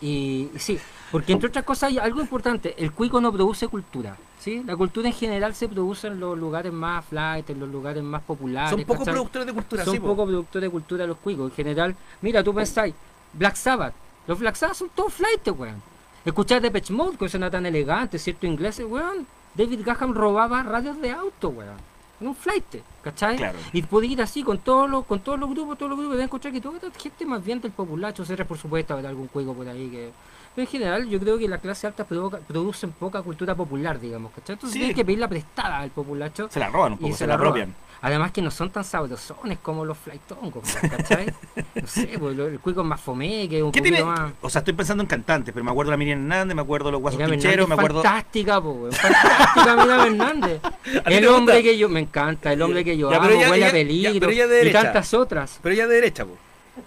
[0.00, 0.78] Y, sí,
[1.10, 4.62] porque entre otras cosas hay algo importante, el cuico no produce cultura, ¿sí?
[4.64, 8.22] La cultura en general se produce en los lugares más flight, en los lugares más
[8.22, 8.70] populares.
[8.70, 11.50] Son pocos productores de cultura, Son pocos productores de cultura los cuicos.
[11.50, 12.94] En general, mira, tú pensáis,
[13.32, 13.94] Black Sabbath,
[14.28, 15.82] los Black Sabbath son todos flight, weón.
[16.24, 19.26] Escuchar de Mode, que suena tan elegante, cierto inglés, weón.
[19.54, 21.97] David Gaham robaba radios de auto, weón.
[22.20, 23.38] En un flight, ¿cachai?
[23.72, 26.22] Y podía ir así con todos los, con todos los grupos, todos los grupos, y
[26.22, 29.54] encontrar que toda esta gente más bien del populacho, se por supuesto, habrá algún juego
[29.54, 30.10] por ahí que
[30.56, 34.54] en general yo creo que la clase alta producen poca cultura popular, digamos, ¿cachai?
[34.54, 34.78] Entonces sí.
[34.80, 36.48] tienes que pedir la prestada al populacho.
[36.50, 37.74] Se la roban un poco, se, la, apropian.
[38.00, 41.32] Además que no son tan sabrosones como los flytongos, ¿cachai?
[41.74, 44.04] no sé, pues el cuico es más fome, que un ¿Qué tiene?
[44.04, 44.32] más...
[44.40, 46.86] O sea, estoy pensando en cantantes, pero me acuerdo de la Miriam Hernández, me acuerdo
[46.86, 48.02] de los Guasos Pincheros, me acuerdo...
[48.02, 50.60] Fantástica, po, fantástica Miriam Hernández.
[51.06, 51.88] el hombre que yo...
[51.88, 55.58] Me encanta, el hombre que yo amo, huele a peligro, y tantas otras.
[55.62, 56.36] Pero ella es de derecha, po.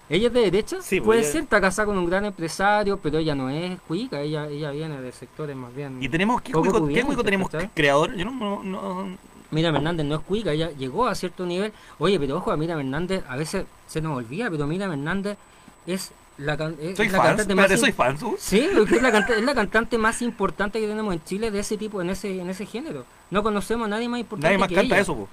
[0.10, 0.78] ¿Ella es de derecha?
[0.82, 4.48] Sí, Puede ser, está casada con un gran empresario, pero ella no es cuica, ella,
[4.48, 6.02] ella viene de sectores más bien.
[6.02, 8.16] ¿Y tenemos qué cuico, ¿qué cuico tenemos creador?
[8.16, 9.18] Yo no, no,
[9.52, 11.74] Mira Hernández no es cuica, ella llegó a cierto nivel.
[12.00, 15.38] Oye, pero ojo, a Mira Hernández a veces se nos olvida, pero Mira Hernández
[15.86, 17.94] es la, es soy la cantante más soy
[18.38, 22.02] Sí, es la, es la, cantante más importante que tenemos en Chile de ese tipo,
[22.02, 23.06] en ese en ese género.
[23.30, 25.02] No conocemos a nadie más importante Nadie más que canta ella.
[25.02, 25.30] eso, po.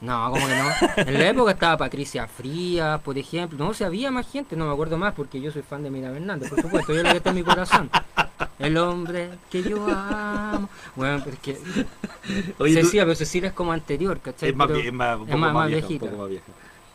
[0.00, 1.08] No, como que no.
[1.08, 3.58] En la época estaba Patricia Frías, por ejemplo.
[3.58, 6.10] No, se había más gente, no me acuerdo más, porque yo soy fan de Mira
[6.10, 6.92] Hernández, por supuesto.
[6.92, 7.90] Yo lo que está en mi corazón.
[8.58, 10.68] El hombre que yo amo.
[10.94, 11.58] Bueno, pero es que.
[12.58, 14.50] Oye, Cecilia, pero Cecilia es como anterior, ¿cachai?
[14.50, 16.06] Es más, es más, es más, más, viejita.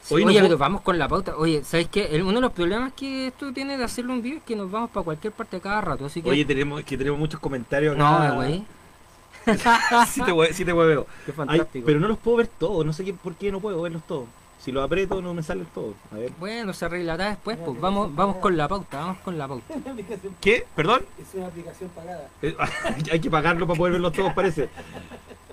[0.10, 1.36] oye, pero vamos con la pauta.
[1.38, 2.22] Oye, ¿sabes qué?
[2.22, 4.90] uno de los problemas que esto tiene de hacerlo en vivo es que nos vamos
[4.92, 6.06] para cualquier parte cada rato.
[6.06, 6.30] Así que...
[6.30, 7.98] Oye, tenemos, que tenemos muchos comentarios.
[7.98, 8.64] No, güey.
[10.08, 11.08] sí, te, sí te veo.
[11.26, 11.86] Qué fantástico.
[11.86, 12.86] pero no los puedo ver todos.
[12.86, 14.28] No sé qué, por qué no puedo verlos todos.
[14.64, 15.96] Si los aprieto no me salen todos.
[16.12, 16.32] A ver.
[16.40, 17.58] Bueno, se arreglará después.
[17.58, 17.82] Pues.
[17.82, 19.74] Vamos, vamos con la pauta, vamos con la pauta.
[20.42, 20.68] ¿Qué?
[20.76, 21.04] ¿Perdón?
[21.20, 22.30] Es una aplicación pagada.
[22.44, 22.56] Eh,
[23.12, 24.70] hay que pagarlo para poder verlos todos, parece.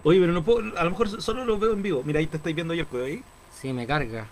[0.05, 2.03] Oye, pero no puedo, a lo mejor solo los veo en vivo.
[2.05, 3.25] Mira, ahí te estáis viendo yo el ahí.
[3.59, 4.27] Sí, me carga.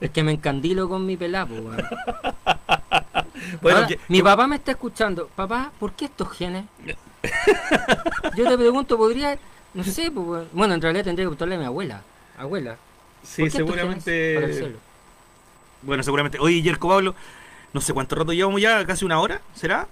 [0.00, 1.54] es que me encandilo con mi pelapo,
[3.62, 5.28] bueno, mi papá me está escuchando.
[5.34, 6.64] Papá, ¿por qué estos genes?
[8.36, 9.38] Yo te pregunto, ¿podría...?
[9.74, 12.02] No sé, pues, bueno, en realidad tendría que preguntarle a mi abuela.
[12.38, 12.78] Abuela,
[13.22, 14.74] Sí, seguramente.
[15.82, 16.38] Bueno, seguramente.
[16.40, 17.14] Oye, Yerko Pablo,
[17.72, 19.86] no sé cuánto rato llevamos ya, casi una hora, ¿será?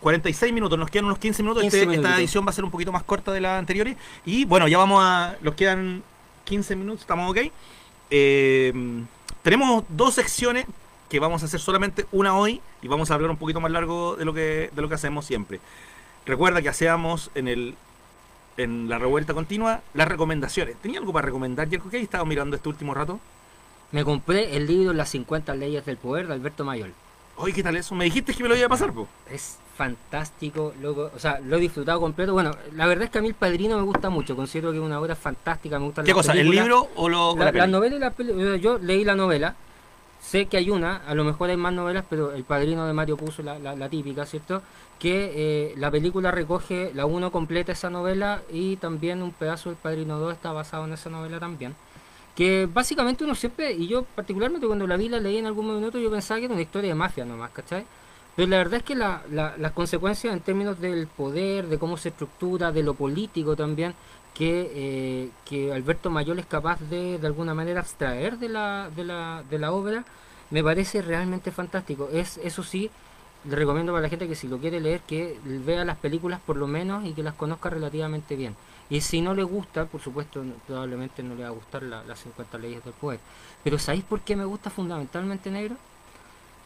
[0.00, 1.64] 46 minutos, nos quedan unos 15 minutos.
[1.64, 3.96] Este, esta edición va a ser un poquito más corta de la anteriores.
[4.24, 5.36] Y bueno, ya vamos a.
[5.42, 6.02] Nos quedan
[6.44, 7.52] 15 minutos, estamos ok.
[8.10, 8.72] Eh,
[9.42, 10.66] tenemos dos secciones
[11.08, 14.16] que vamos a hacer solamente una hoy y vamos a hablar un poquito más largo
[14.16, 15.60] de lo que, de lo que hacemos siempre.
[16.24, 17.74] Recuerda que hacíamos en el
[18.56, 20.76] en la revuelta continua las recomendaciones.
[20.76, 21.90] ¿Tenía algo para recomendar, Jerko?
[21.90, 23.20] ¿Qué estado mirando este último rato?
[23.92, 26.92] Me compré el libro Las 50 leyes del poder de Alberto Mayol.
[27.36, 27.94] Oye, ¿qué tal eso?
[27.94, 29.08] Me dijiste que me lo iba a pasar, po.
[29.30, 31.10] Es fantástico, loco.
[31.14, 32.34] O sea, lo he disfrutado completo.
[32.34, 34.36] Bueno, la verdad es que a mí El Padrino me gusta mucho.
[34.36, 35.78] Considero que es una obra fantástica.
[35.78, 36.32] Me gusta ¿Qué cosa?
[36.34, 38.56] ¿El libro o lo, la, la, novela y la película?
[38.56, 39.56] Yo leí la novela.
[40.20, 43.16] Sé que hay una, a lo mejor hay más novelas, pero El Padrino de Mario
[43.16, 44.62] puso la, la típica, ¿cierto?
[45.00, 49.78] que eh, la película recoge, la 1 completa esa novela y también un pedazo del
[49.78, 51.74] Padrino 2 está basado en esa novela también.
[52.36, 55.98] Que básicamente uno siempre, y yo particularmente cuando la vi, la leí en algún momento,
[55.98, 57.86] yo pensaba que era una historia de mafia nomás, ¿cachai?
[58.36, 62.10] Pero la verdad es que la, las consecuencias en términos del poder, de cómo se
[62.10, 63.94] estructura, de lo político también,
[64.34, 69.04] que, eh, que Alberto Mayol es capaz de de alguna manera extraer de la, de
[69.04, 70.04] la, de la obra,
[70.50, 72.08] me parece realmente fantástico.
[72.12, 72.90] Es, eso sí,
[73.44, 76.56] le recomiendo para la gente que si lo quiere leer que vea las películas por
[76.56, 78.54] lo menos y que las conozca relativamente bien.
[78.90, 82.58] Y si no le gusta, por supuesto, probablemente no le va a gustar las 50
[82.58, 83.20] leyes del poder.
[83.62, 85.76] Pero ¿sabéis por qué me gusta fundamentalmente negro?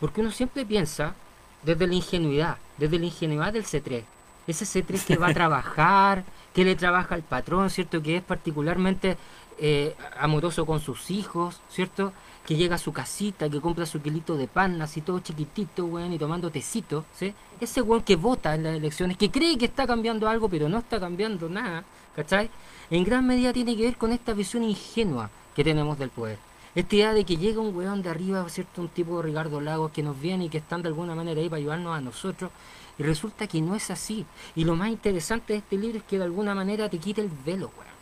[0.00, 1.14] Porque uno siempre piensa
[1.62, 4.04] desde la ingenuidad, desde la ingenuidad del C3.
[4.46, 6.24] Ese C3 que va a trabajar,
[6.54, 8.02] que le trabaja al patrón, ¿cierto?
[8.02, 9.16] Que es particularmente
[9.58, 12.12] eh, amoroso con sus hijos, ¿cierto?
[12.46, 16.12] que llega a su casita, que compra su kilito de pan, así todo chiquitito, weón,
[16.12, 17.34] y tomando tecito, ¿sí?
[17.60, 20.78] Ese weón que vota en las elecciones, que cree que está cambiando algo, pero no
[20.78, 21.84] está cambiando nada,
[22.14, 22.50] ¿cachai?
[22.90, 26.38] En gran medida tiene que ver con esta visión ingenua que tenemos del poder.
[26.74, 28.82] Esta idea de que llega un weón de arriba, ¿cierto?
[28.82, 31.48] Un tipo de Ricardo Lagos que nos viene y que están de alguna manera ahí
[31.48, 32.50] para ayudarnos a nosotros.
[32.98, 34.24] Y resulta que no es así.
[34.54, 37.30] Y lo más interesante de este libro es que de alguna manera te quita el
[37.44, 37.94] velo, weón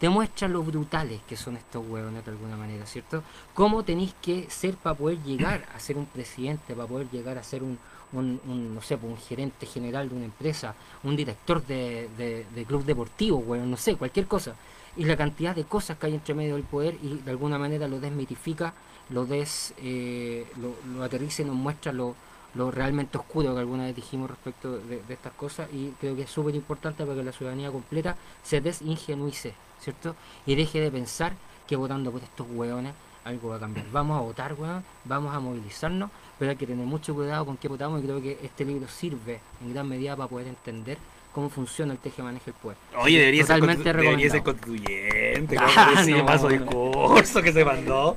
[0.00, 3.22] te muestra lo brutales que son estos huevones de alguna manera, ¿cierto?
[3.52, 7.42] Cómo tenéis que ser para poder llegar a ser un presidente, para poder llegar a
[7.42, 7.78] ser un,
[8.12, 10.74] no sé, pues, un gerente general de una empresa,
[11.04, 14.54] un director de, de, club deportivo, huevón, no sé, cualquier cosa.
[14.96, 17.86] Y la cantidad de cosas que hay entre medio del poder y de alguna manera
[17.86, 18.72] lo desmitifica,
[19.10, 22.16] lo des, eh, lo, aterriza y nos muestra lo,
[22.54, 26.22] lo realmente oscuro que alguna vez dijimos respecto de, de estas cosas y creo que
[26.22, 30.16] es súper importante para que la ciudadanía completa se desingenuice, ¿cierto?
[30.46, 31.32] Y deje de pensar
[31.68, 32.92] que votando por estos hueones
[33.24, 33.86] algo va a cambiar.
[33.92, 37.68] Vamos a votar, weón, vamos a movilizarnos, pero hay que tener mucho cuidado con qué
[37.68, 40.98] votamos y creo que este libro sirve en gran medida para poder entender
[41.32, 42.78] cómo funciona el teje maneja el poder.
[42.96, 44.42] Oye, debería, ser, Totalmente debería ser recomendado.
[44.42, 46.54] constituyente, Ah, como ese no, paso no.
[46.58, 48.16] discurso que se mandó.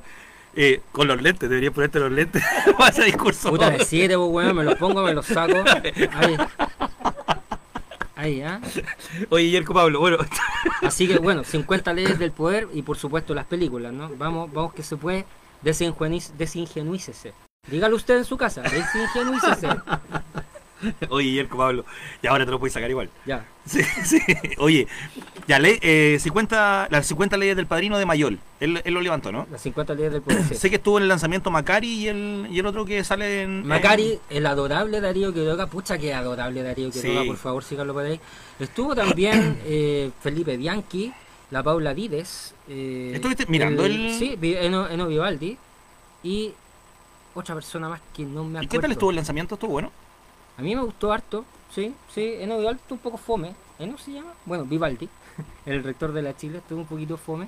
[0.56, 2.44] Eh, con los lentes, debería ponerte los lentes
[2.78, 3.50] para ese discurso.
[3.50, 5.64] Puta de siete, pues, weón, me los pongo, me los saco.
[6.14, 6.38] Ahí.
[8.16, 8.62] Ahí, ¿ah?
[9.30, 10.18] Oye, Yerko Pablo, bueno,
[10.84, 14.10] Así que bueno, 50 leyes del poder y por supuesto las películas, ¿no?
[14.18, 15.26] Vamos, vamos que se puede
[15.62, 17.34] desingenuícese.
[17.68, 19.68] Dígalo usted en su casa, desingenuícese.
[21.10, 21.86] oye, Yerko Pablo,
[22.22, 23.10] y ahora te lo puedes sacar igual.
[23.26, 23.46] Ya.
[23.66, 24.20] Sí, sí.
[24.58, 24.88] Oye,
[25.48, 28.38] ya, ley, eh, 50, las 50 leyes del padrino de Mayol.
[28.60, 29.48] Él, él lo levantó, ¿no?
[29.50, 30.44] Las 50 leyes del poder.
[30.50, 30.56] sí.
[30.56, 33.66] Sé que estuvo en el lanzamiento Macari y el, y el otro que sale en.
[33.66, 37.28] Macari, el adorable Darío Quiroga, pucha que adorable Darío Quiroga, Sí.
[37.28, 38.20] por favor síganlo por ahí.
[38.60, 41.14] Estuvo también eh, Felipe Bianchi,
[41.52, 42.54] la Paula Vides.
[42.68, 45.58] eh, ¿Estuviste mirando el- Sí, Eno, Eno Vivaldi
[46.24, 46.52] y
[47.34, 48.70] otra persona más que no me ¿Y acuerdo.
[48.70, 49.56] qué tal estuvo el lanzamiento?
[49.56, 49.90] ¿Estuvo bueno?
[50.58, 53.54] A mí me gustó harto, sí, sí, Eno Vivaldi estuvo un poco fome.
[53.80, 54.34] ¿Eno se llama?
[54.46, 55.10] Bueno, Vivaldi,
[55.66, 57.48] el rector de la Chile, estuvo un poquito fome.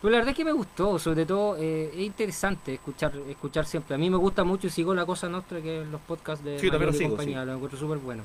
[0.00, 3.94] Pero la verdad es que me gustó, sobre todo eh, es interesante escuchar escuchar siempre.
[3.94, 6.58] A mí me gusta mucho y sigo la cosa nuestra que es los podcasts de
[6.58, 7.46] Sí, lo sigo, compañía, sí.
[7.46, 8.24] lo encuentro súper bueno.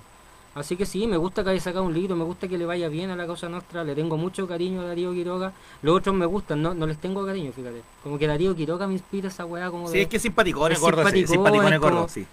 [0.56, 2.90] Así que sí, me gusta que haya sacado un libro, me gusta que le vaya
[2.90, 5.54] bien a la cosa nuestra, le tengo mucho cariño a Darío Quiroga.
[5.84, 7.84] Los otros me gustan, no, no les tengo cariño, fíjate.
[8.02, 10.02] Como que Darío Quiroga me inspira esa weá como Sí, de...
[10.02, 12.26] es que es simpaticón, es Es gordo, sí, simpaticón, simpaticón, es es como- gordo, sí.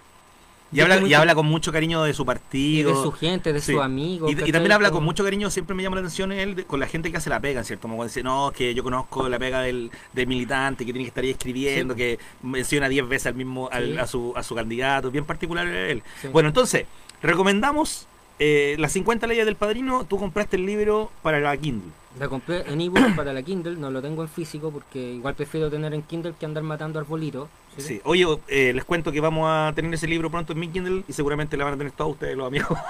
[0.71, 2.89] Y habla, muy- y habla con mucho cariño de su y partido.
[2.97, 3.73] de su gente, de Sí.
[3.73, 4.31] sus amigos.
[4.31, 6.79] Y, también habla Como- con mucho cariño, siempre me llama la atención él, de- con
[6.79, 7.83] la gente que hace la pega, ¿cierto?
[7.83, 11.09] Como cuando dice, no, que yo conozco la pega del, del militante, que tiene que
[11.09, 11.97] estar ahí escribiendo, Sí.
[11.99, 16.03] que menciona 10 veces al mismo, al- a, su, a su candidato, bien particular él.
[16.33, 16.85] Bueno, entonces,
[17.21, 18.07] recomendamos
[18.39, 21.91] eh, las 50 leyes del padrino, tú compraste el libro para la Kindle.
[22.19, 25.69] La compré en ebook para la Kindle, no lo tengo en físico porque igual prefiero
[25.69, 27.49] tener en Kindle que andar matando arbolitos.
[27.77, 27.81] ¿sí?
[27.81, 28.01] Sí.
[28.05, 31.13] Oye, eh, les cuento que vamos a tener ese libro pronto en mi Kindle y
[31.13, 32.77] seguramente la van a tener todos ustedes, los amigos.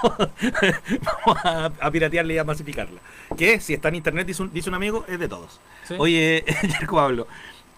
[1.02, 3.00] vamos a, a piratearla y a masificarla.
[3.36, 5.60] Que si está en internet, dice un, dice un amigo, es de todos.
[5.84, 5.94] Sí.
[5.98, 7.26] Oye, Yerko Pablo,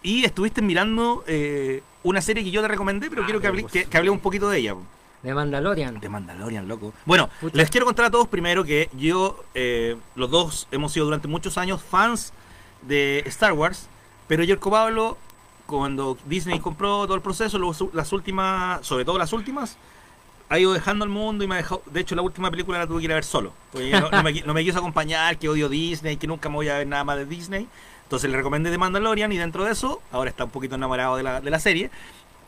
[0.03, 3.65] y estuviste mirando eh, una serie que yo te recomendé, pero Ah, quiero que, hable,
[3.65, 4.75] que, que hable un poquito de ella.
[5.29, 6.01] De Mandalorian.
[6.01, 6.95] De Mandalorian, loco.
[7.05, 11.29] Bueno, les quiero contar a todos primero que yo, eh, los dos hemos sido durante
[11.29, 12.33] muchos años fans
[12.81, 13.89] de Star Wars,
[14.27, 15.19] pero Yerko Pablo,
[15.67, 17.59] cuando Disney compró todo el proceso,
[17.93, 19.77] las últimas, sobre todo las últimas,
[20.49, 21.83] ha ido dejando al mundo y me ha dejado.
[21.85, 23.53] De hecho, la última película la tuve que ir a ver solo.
[23.71, 26.55] Porque no, no me, qui- no me quiso acompañar, que odio Disney, que nunca me
[26.55, 27.69] voy a ver nada más de Disney.
[28.05, 31.23] Entonces le recomendé The Mandalorian y dentro de eso, ahora está un poquito enamorado de
[31.23, 31.91] la, de la serie.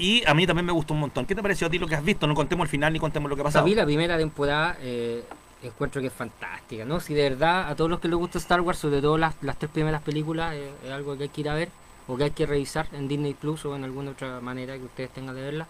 [0.00, 1.26] Y a mí también me gustó un montón.
[1.26, 2.26] ¿Qué te pareció a ti lo que has visto?
[2.26, 3.66] No contemos el final ni contemos lo que ha pasado.
[3.66, 5.22] Vi la primera temporada, eh,
[5.62, 7.00] encuentro que es fantástica, ¿no?
[7.00, 9.58] Si de verdad a todos los que les gusta Star Wars, sobre todo las, las
[9.58, 11.68] tres primeras películas, eh, es algo que hay que ir a ver
[12.08, 15.10] o que hay que revisar en Disney Plus o en alguna otra manera que ustedes
[15.10, 15.66] tengan de verla.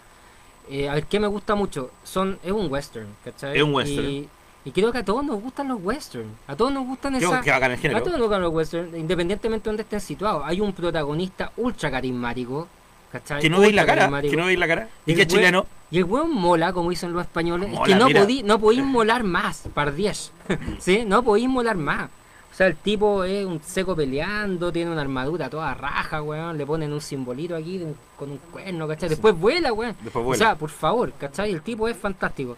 [0.69, 1.91] Eh, a ver, ¿qué me gusta mucho?
[2.03, 3.57] Son, es un western, ¿cachai?
[3.57, 4.09] Es un western.
[4.09, 4.29] Y,
[4.63, 6.31] y creo que a todos nos gustan los westerns.
[6.47, 7.45] A todos nos gustan esas...
[7.45, 10.43] bacán el A todos nos gustan los westerns, independientemente de donde estén situados.
[10.45, 12.69] Hay un protagonista ultra carismático,
[13.11, 13.41] ¿cachai?
[13.41, 14.89] Que no veis la cara, que no veis la cara.
[15.05, 15.65] Y Y que el weón- chileno.
[15.91, 17.69] Y el weón mola, como dicen los españoles.
[17.73, 20.31] es que no podí, no podéis molar más, par 10.
[20.79, 21.03] ¿Sí?
[21.05, 22.09] No podéis molar más.
[22.51, 26.57] O sea, el tipo es un seco peleando, tiene una armadura toda raja, weón.
[26.57, 29.09] Le ponen un simbolito aquí de un- con un cuerno, ¿cachai?
[29.09, 29.95] Después vuela, weón.
[30.01, 30.45] Después O vuela.
[30.45, 31.51] sea, por favor, ¿cachai?
[31.51, 32.57] El tipo es fantástico.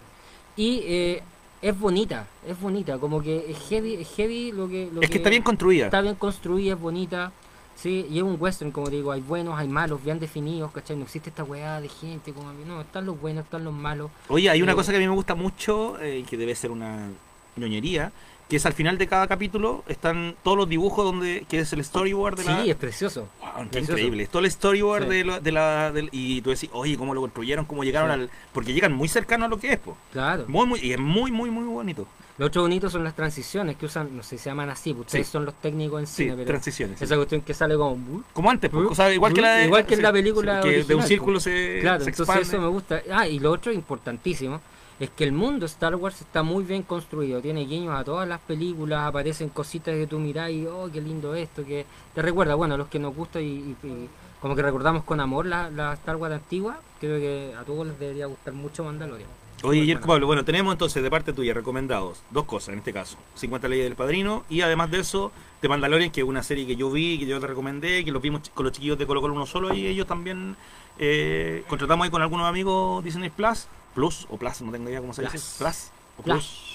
[0.56, 1.24] Y eh,
[1.62, 2.97] es bonita, es bonita.
[2.97, 4.89] Como que es heavy, es heavy lo que.
[4.91, 5.86] Lo es que está bien construida.
[5.86, 7.32] Está bien construida, es bonita.
[7.76, 10.96] Sí, y es un western, como digo, hay buenos, hay malos, bien definidos, ¿cachai?
[10.96, 14.10] No existe esta weá de gente, como no, están los buenos, están los malos.
[14.30, 17.10] Oye, hay una cosa que a mí me gusta mucho, eh, que debe ser una
[17.56, 18.12] ñoñería,
[18.50, 21.84] que es al final de cada capítulo están todos los dibujos donde que es el
[21.84, 22.64] storyboard de Sí, la...
[22.66, 23.28] es precioso.
[23.41, 23.91] Wow, qué precioso.
[23.94, 24.24] increíble.
[24.24, 25.10] Es todo el storyboard Sí.
[25.10, 28.22] de, la, de la- del- y tú decís, oye, cómo lo construyeron, cómo llegaron Sí.
[28.22, 28.30] al...
[28.52, 29.98] Porque llegan muy cercanos a lo que es, po.
[30.12, 30.46] Claro.
[30.48, 32.06] Muy, muy, y es muy, muy, muy bonito.
[32.38, 35.06] Lo otro bonito son las transiciones que usan, no sé si se llaman así, pues
[35.06, 35.32] ustedes Sí.
[35.34, 36.98] son los técnicos en Sí, cine, pero transiciones.
[36.98, 37.06] sí.
[37.06, 38.24] esa cuestión que sale como...
[38.34, 40.62] Como antes, pues, o sea, igual que la de- igual que en sí, la película
[40.64, 41.44] sí, que de un círculo pues.
[41.44, 42.41] se, Claro, se entonces expande.
[42.41, 43.02] eso me gusta.
[43.12, 44.62] Ah, y lo otro importantísimo
[45.04, 47.41] es que el mundo Star Wars está muy bien construido.
[47.41, 51.36] Tiene guiños a todas las películas, aparecen cositas que tú mirás y, oh, qué lindo
[51.36, 53.45] esto, que te recuerda, bueno, a los que nos gusta y,
[53.84, 54.10] y- y
[54.41, 57.97] como que recordamos con amor la, la Star Wars antigua, creo que a todos les
[57.99, 59.30] debería gustar mucho Mandalorian.
[59.64, 60.08] Oye, Yerko.
[60.08, 63.18] Pablo, bueno, tenemos entonces de parte tuya recomendados dos cosas en este caso.
[63.36, 65.32] 50 leyes del padrino y además de eso,
[65.62, 68.22] The Mandalorian, que es una serie que yo vi, que yo te recomendé, que los
[68.22, 70.56] vimos con los chiquillos de Colo Colo uno solo y ellos también
[70.99, 75.14] Eh, contratamos ahí con algunos amigos Disney Plus, Plus o Plus, no tengo idea cómo
[75.14, 75.32] se dice.
[75.38, 75.56] Plus.
[75.58, 76.70] Plus o Plus.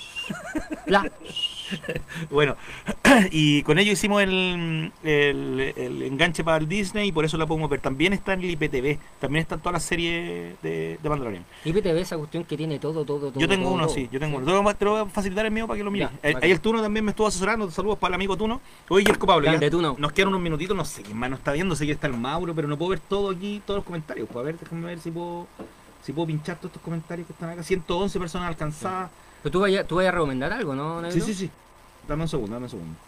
[0.86, 1.10] La-
[2.30, 2.56] Bueno,
[3.30, 7.46] y con ello hicimos el, el, el enganche para el Disney y por eso la
[7.46, 7.80] podemos ver.
[7.80, 11.44] También está en el IPTV, también están todas las series de, de Mandalorian.
[11.66, 13.38] IPTV esa cuestión que tiene todo, todo, todo.
[13.40, 13.94] yo tengo todo, uno, todo.
[13.94, 14.46] sí, yo tengo uno.
[14.74, 16.08] Te lo voy a- facilitar el mío para que lo mires.
[16.22, 16.34] Eh.
[16.40, 17.70] Ahí el Tuno también me estuvo asesorando.
[17.70, 18.60] Saludos para el amigo Tuno.
[18.88, 19.94] Oye, Yerko Pablo, Grande Tuno.
[19.98, 20.74] nos quedan unos minutitos.
[20.76, 21.76] No sé quién más nos está viendo.
[21.76, 24.26] Sé que está el Mauro, pero no puedo ver todo aquí, todos los comentarios.
[24.32, 25.46] Pues a ver, déjame ver si puedo,
[26.08, 27.62] si puedo pinchar todos estos comentarios que están acá.
[27.62, 29.10] 111 personas alcanzadas.
[29.42, 31.02] Pero tú vayas tú vayas a recomendar algo, ¿no?
[31.10, 31.50] Sí, sí, sí.
[32.08, 32.98] Dame un segundo, dame un segundo.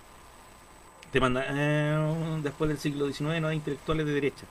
[1.11, 1.43] Te manda.
[1.49, 4.45] eh, después del siglo XIX no hay intelectuales de derecha.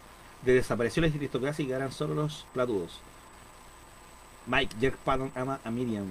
[0.44, 3.02] De desapareció la aristocracia y quedarán solo los platudos.
[4.48, 6.08] Mike, Jack Patton ama a Miriam.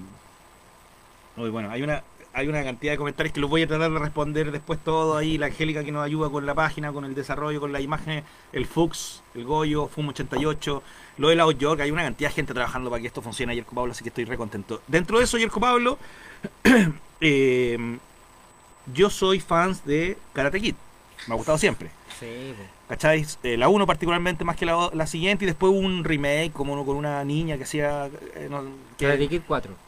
[1.34, 2.04] Muy bueno, hay una,
[2.38, 5.38] hay una cantidad de comentarios que los voy a tratar de responder después todo ahí.
[5.38, 8.24] La Angélica que nos ayuda con la página, con el desarrollo, con las imágenes.
[8.52, 10.82] El Fux, el Goyo, Fum88.
[11.18, 13.64] Lo de la York, hay una cantidad de gente trabajando para que esto funcione ayer
[13.64, 14.80] Pablo, así que estoy re contento.
[14.86, 15.98] Dentro de eso, Yerko Pablo,
[17.20, 17.98] eh,
[18.94, 20.74] yo soy fans de Karate Kid.
[21.26, 21.90] Me ha gustado siempre.
[22.20, 22.54] Sí.
[23.42, 26.84] Eh, la 1 particularmente más que la, la siguiente y después un remake como uno
[26.86, 28.06] con una niña que hacía...
[28.34, 28.62] eh, no,
[28.96, 29.87] que- Karate Kid 4.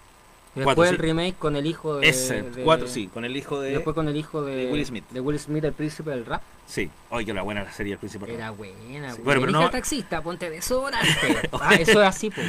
[0.57, 0.95] Y Cuatro, después sí.
[0.97, 2.09] el remake con el hijo de.
[2.09, 3.71] Ese, de- 4 sí, con el hijo de...
[3.71, 5.05] Después con el hijo de, de Will Smith.
[5.11, 6.43] De Will Smith, el príncipe del rap.
[6.67, 8.27] Sí, oye, que la buena la serie El Príncipe.
[8.27, 8.37] Rojo.
[8.37, 11.09] Era buena, Sí, bueno, pero no- taxista, ponte desodorante.
[11.61, 12.47] ah, eso es así, pues.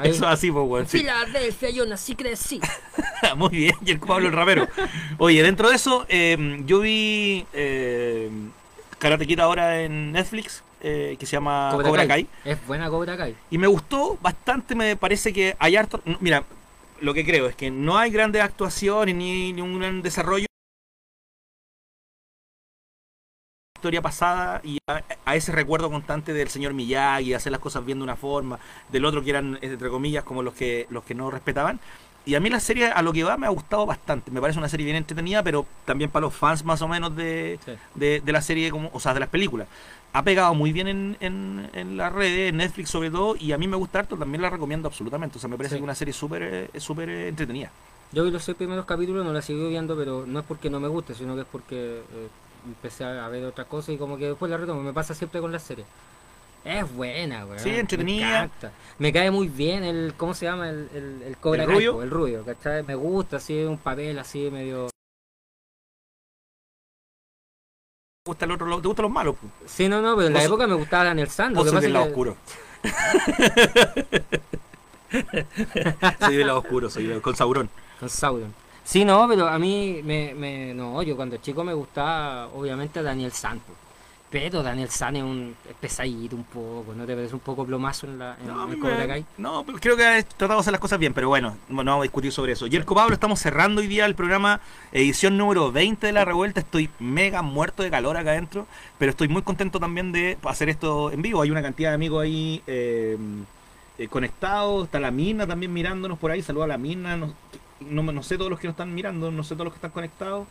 [0.00, 0.82] Ahí- Eso es así, pues.
[0.82, 0.98] En sí.
[0.98, 2.60] Filadelfia yo nací, crecí.
[3.36, 4.66] Muy bien, y el Pablo el rapero.
[5.18, 8.30] Oye, dentro de eso, eh, yo vi eh,
[8.98, 12.26] Karate Kid ahora en Netflix, eh, que se llama Cobra, Kai.
[12.44, 13.34] Es buena Cobra Kai.
[13.50, 16.00] Y me gustó bastante, me parece que hay harto...
[16.20, 16.44] Mira,
[17.00, 20.46] lo que creo es que no hay grandes actuaciones ni, ni un gran desarrollo.
[23.76, 27.98] historia pasada y a, a ese recuerdo constante del señor Miyagi, hacer las cosas bien
[27.98, 28.58] de una forma,
[28.90, 31.78] del otro que eran, entre comillas, como los que, los que no respetaban.
[32.26, 34.30] Y a mí la serie, a lo que va, me ha gustado bastante.
[34.32, 37.58] Me parece una serie bien entretenida, pero también para los fans más o menos de,
[37.64, 37.72] Sí.
[37.94, 39.68] de, de la serie, como, o sea, de las películas.
[40.12, 43.58] Ha pegado muy bien en, en, en las redes, en Netflix sobre todo, y a
[43.58, 45.36] mí me gusta harto, también la recomiendo absolutamente.
[45.38, 45.80] O sea, me parece Sí.
[45.80, 46.42] que una serie súper
[46.74, 47.70] eh, súper eh, entretenida.
[48.12, 50.80] Yo vi los seis primeros capítulos, no la sigo viendo, pero no es porque no
[50.80, 52.28] me guste, sino que es porque eh,
[52.66, 54.82] empecé a ver otras cosas y como que después la retomo.
[54.82, 55.86] Me pasa siempre con las series.
[56.64, 57.58] Es buena, güey.
[57.60, 58.50] Sí, entretenida.
[58.98, 60.68] Me, cae muy bien el, ¿cómo se llama?
[60.70, 62.02] El, el, el Cobra ¿El rubio?
[62.02, 62.82] el rubio, ¿cachai?
[62.82, 64.88] Me gusta así, un papel así medio...
[68.28, 68.80] gusta el otro lado?
[68.80, 69.36] ¿Te gustan los malos?
[69.36, 69.46] pu?
[69.66, 71.52] Sí, no, no, pero en la Vos- época me gustaba Daniel San.
[71.54, 72.36] Lo ¿O que soy pasa del lado que- oscuro?
[76.20, 77.68] soy del lado oscuro, soy de- con Sauron.
[78.00, 78.54] Con Sauron.
[78.84, 83.32] Sí, no, pero a mí me, me no, yo cuando chico me gustaba obviamente Daniel
[83.32, 83.58] San.
[83.60, 83.72] po.
[84.30, 88.06] Pero Daniel San es un es pesadito un poco, ¿no te parece un poco plomazo
[88.06, 89.24] en la en, No, en Cobra Kai?
[89.38, 91.92] no, pero creo que ha tratado de hacer las cosas bien, pero bueno, no no
[91.92, 92.66] vamos a discutir sobre eso.
[92.66, 94.60] Yerko Pablo, estamos cerrando hoy día el programa,
[94.92, 96.60] edición número 20 de La Revuelta.
[96.60, 98.66] Estoy mega muerto de calor acá adentro,
[98.98, 101.40] pero estoy muy contento también de hacer esto en vivo.
[101.40, 103.16] Hay una cantidad de amigos ahí eh,
[103.96, 106.42] eh, conectados, está la Mina también mirándonos por ahí.
[106.42, 107.32] Saluda a la Mina, no,
[107.80, 109.90] no, no sé todos los que nos están mirando, no sé todos los que están
[109.90, 110.46] conectados.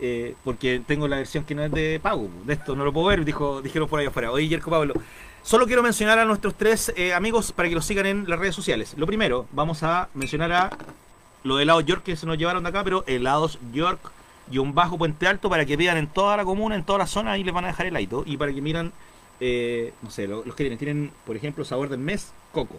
[0.00, 3.06] Eh, porque tengo la versión que no es de pago, de esto no lo puedo
[3.08, 4.30] ver, dijo, dijeron por ahí afuera.
[4.32, 4.94] Oye, Yerko Pablo,
[5.42, 8.54] Solo quiero mencionar a nuestros tres eh, amigos para que los sigan en las redes
[8.54, 8.94] sociales.
[8.96, 10.70] Lo primero, vamos a mencionar a
[11.42, 14.00] lo de helados York que se nos llevaron de acá, pero helados York
[14.50, 17.06] y un bajo Puente Alto para que pidan en toda la comuna, en toda la
[17.06, 18.22] zona, ahí les van a dejar heladito.
[18.24, 18.90] Y para que miran,
[19.38, 22.76] eh, no sé, lo- los que tienen, tienen, por ejemplo, sabor del mes, coco.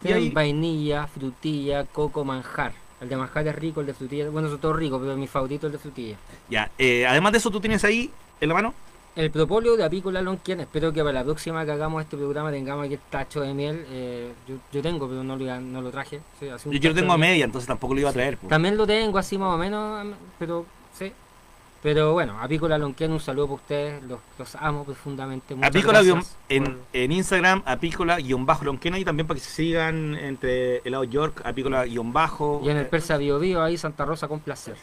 [0.00, 2.72] Y Tienen ahí, vainilla, frutilla, coco, manjar.
[3.00, 5.66] El de manjar es rico, el de frutilla, bueno, son todos ricos, pero mi favorito
[5.66, 6.16] es el de frutilla.
[6.50, 8.74] ya, eh, además de eso, tú tienes ahí en la mano.
[9.16, 12.84] El propóleo de apícola lonquiana, espero que para la próxima que hagamos este programa tengamos
[12.84, 13.84] aquí el tacho de miel.
[13.90, 16.20] eh, yo, yo tengo, pero no lo, no lo traje.
[16.38, 18.36] sí, Yo, yo lo tengo a media, entonces tampoco lo iba a traer.
[18.36, 18.48] pues.
[18.48, 20.06] También lo tengo así más o menos,
[20.38, 20.66] pero.
[21.88, 25.54] Pero bueno, apícola lonquiana, un saludo para ustedes, los, los amo profundamente.
[25.54, 29.46] Muchas Apícola guión- en, por- en Instagram, apícola guion bajo lonquena y también para que
[29.46, 32.60] se sigan entre helado York, apícola guion bajo.
[32.62, 34.76] Y en el Persa Bio Bio, ahí Santa Rosa con placer.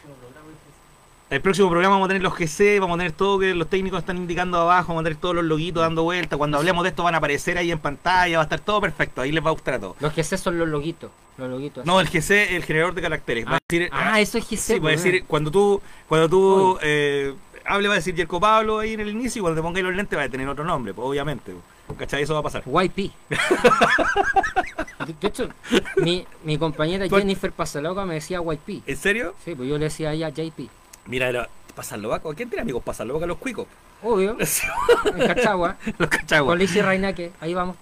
[1.28, 3.98] El próximo programa vamos a tener los GC, vamos a tener todo que los técnicos
[3.98, 6.36] están indicando abajo, vamos a tener todos los loguitos dando vueltas.
[6.36, 9.22] Cuando hablemos de esto van a aparecer ahí en pantalla, va a estar todo perfecto,
[9.22, 9.96] ahí les va a gustar a todos.
[9.98, 11.10] Los sé son los loguitos.
[11.36, 11.84] Los loguitos.
[11.84, 13.44] No, el GC, el generador de caracteres.
[13.44, 14.56] Va a decir, ah, eso es GC.
[14.56, 18.38] sí, va a pues, decir, cuando tú, cuando tú eh, hable va a decir Yerko
[18.38, 20.62] Pablo ahí en el inicio y cuando te pongáis los lentes va a tener otro
[20.62, 21.54] nombre, pues, obviamente.
[21.88, 21.98] pues.
[21.98, 22.22] ¿Cachai?
[22.22, 22.62] Eso va a pasar.
[22.64, 23.10] YP.
[25.20, 25.48] De hecho,
[25.96, 27.08] mi, mi compañera.
[27.08, 28.82] Jennifer Pasaloca me decía YP.
[28.86, 29.34] ¿En serio?
[29.44, 30.68] Sí, pues yo le decía a ella JP.
[31.06, 32.28] Mira, era pasarlo vaca.
[32.34, 33.26] ¿Quién tiene amigos pasarlo vaca?
[33.26, 33.66] Los cuicos.
[34.02, 34.36] Obvio.
[35.14, 35.76] en Cachagua.
[35.98, 36.52] Los Cachagua.
[36.52, 37.32] Con Lizzie Rainaque.
[37.40, 37.76] Ahí vamos.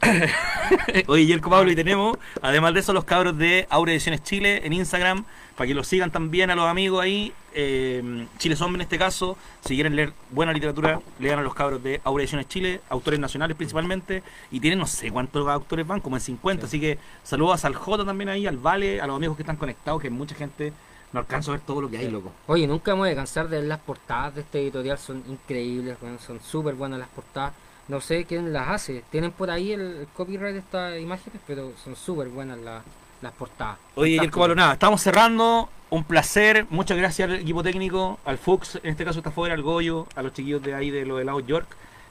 [1.06, 4.72] Oye, Yerko Pablo, y tenemos, además de eso, los cabros de Aura Ediciones Chile en
[4.72, 5.24] Instagram,
[5.56, 7.32] para que los sigan también a los amigos ahí.
[7.56, 9.36] Eh, Chile Zombie en este caso.
[9.64, 13.56] Si quieren leer buena literatura, lean a los cabros de Aura Ediciones Chile, autores nacionales
[13.56, 14.22] principalmente.
[14.50, 16.66] Y tienen no sé cuántos autores van, como en 50.
[16.66, 20.00] Así que saludos al J también ahí, al Vale, a los amigos que están conectados,
[20.00, 20.72] que mucha gente
[21.14, 22.32] no alcanza a ver todo lo que hay, loco.
[22.48, 25.96] Oye, nunca me voy a cansar de ver las portadas de este editorial, son increíbles,
[26.26, 27.52] son súper buenas las portadas.
[27.86, 31.94] No sé quién las hace, tienen por ahí el, copyright de estas imágenes, pero son
[31.94, 32.82] súper buenas las,
[33.22, 33.78] las portadas.
[33.94, 34.40] Oye, Yerko Fantástico.
[34.40, 35.68] Pablo, nada, estamos cerrando.
[35.90, 39.62] Un placer, muchas gracias al equipo técnico, al Fuchs, en este caso está fuera, al
[39.62, 41.68] Goyo, a los chiquillos de ahí de lo de Lao York.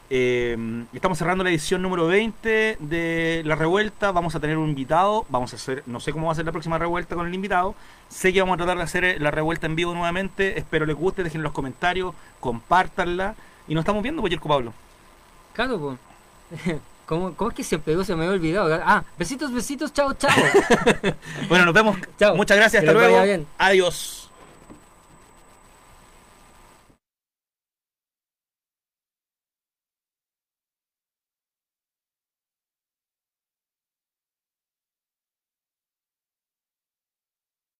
[0.09, 4.11] Eh, estamos cerrando la edición número 20 de La Revuelta.
[4.11, 5.25] Vamos a tener un invitado.
[5.29, 7.75] Vamos a hacer, no sé cómo va a ser la próxima revuelta con el invitado.
[8.09, 10.57] Sé que vamos a tratar de hacer la revuelta en vivo nuevamente.
[10.59, 13.35] Espero les guste, dejen en los comentarios, compártanla.
[13.67, 14.73] Y nos estamos viendo, pues, Yerko Pablo.
[15.53, 16.79] Claro, pues.
[17.05, 18.03] ¿Cómo, ¿Cómo es que siempre digo?
[18.03, 18.81] Se me había olvidado.
[18.85, 20.31] Ah, besitos, besitos, chao, chao.
[21.49, 21.97] Bueno, nos vemos.
[22.17, 22.35] Chao.
[22.35, 23.23] Muchas gracias, hasta luego.
[23.23, 23.45] bien.
[23.57, 24.22] Adiós.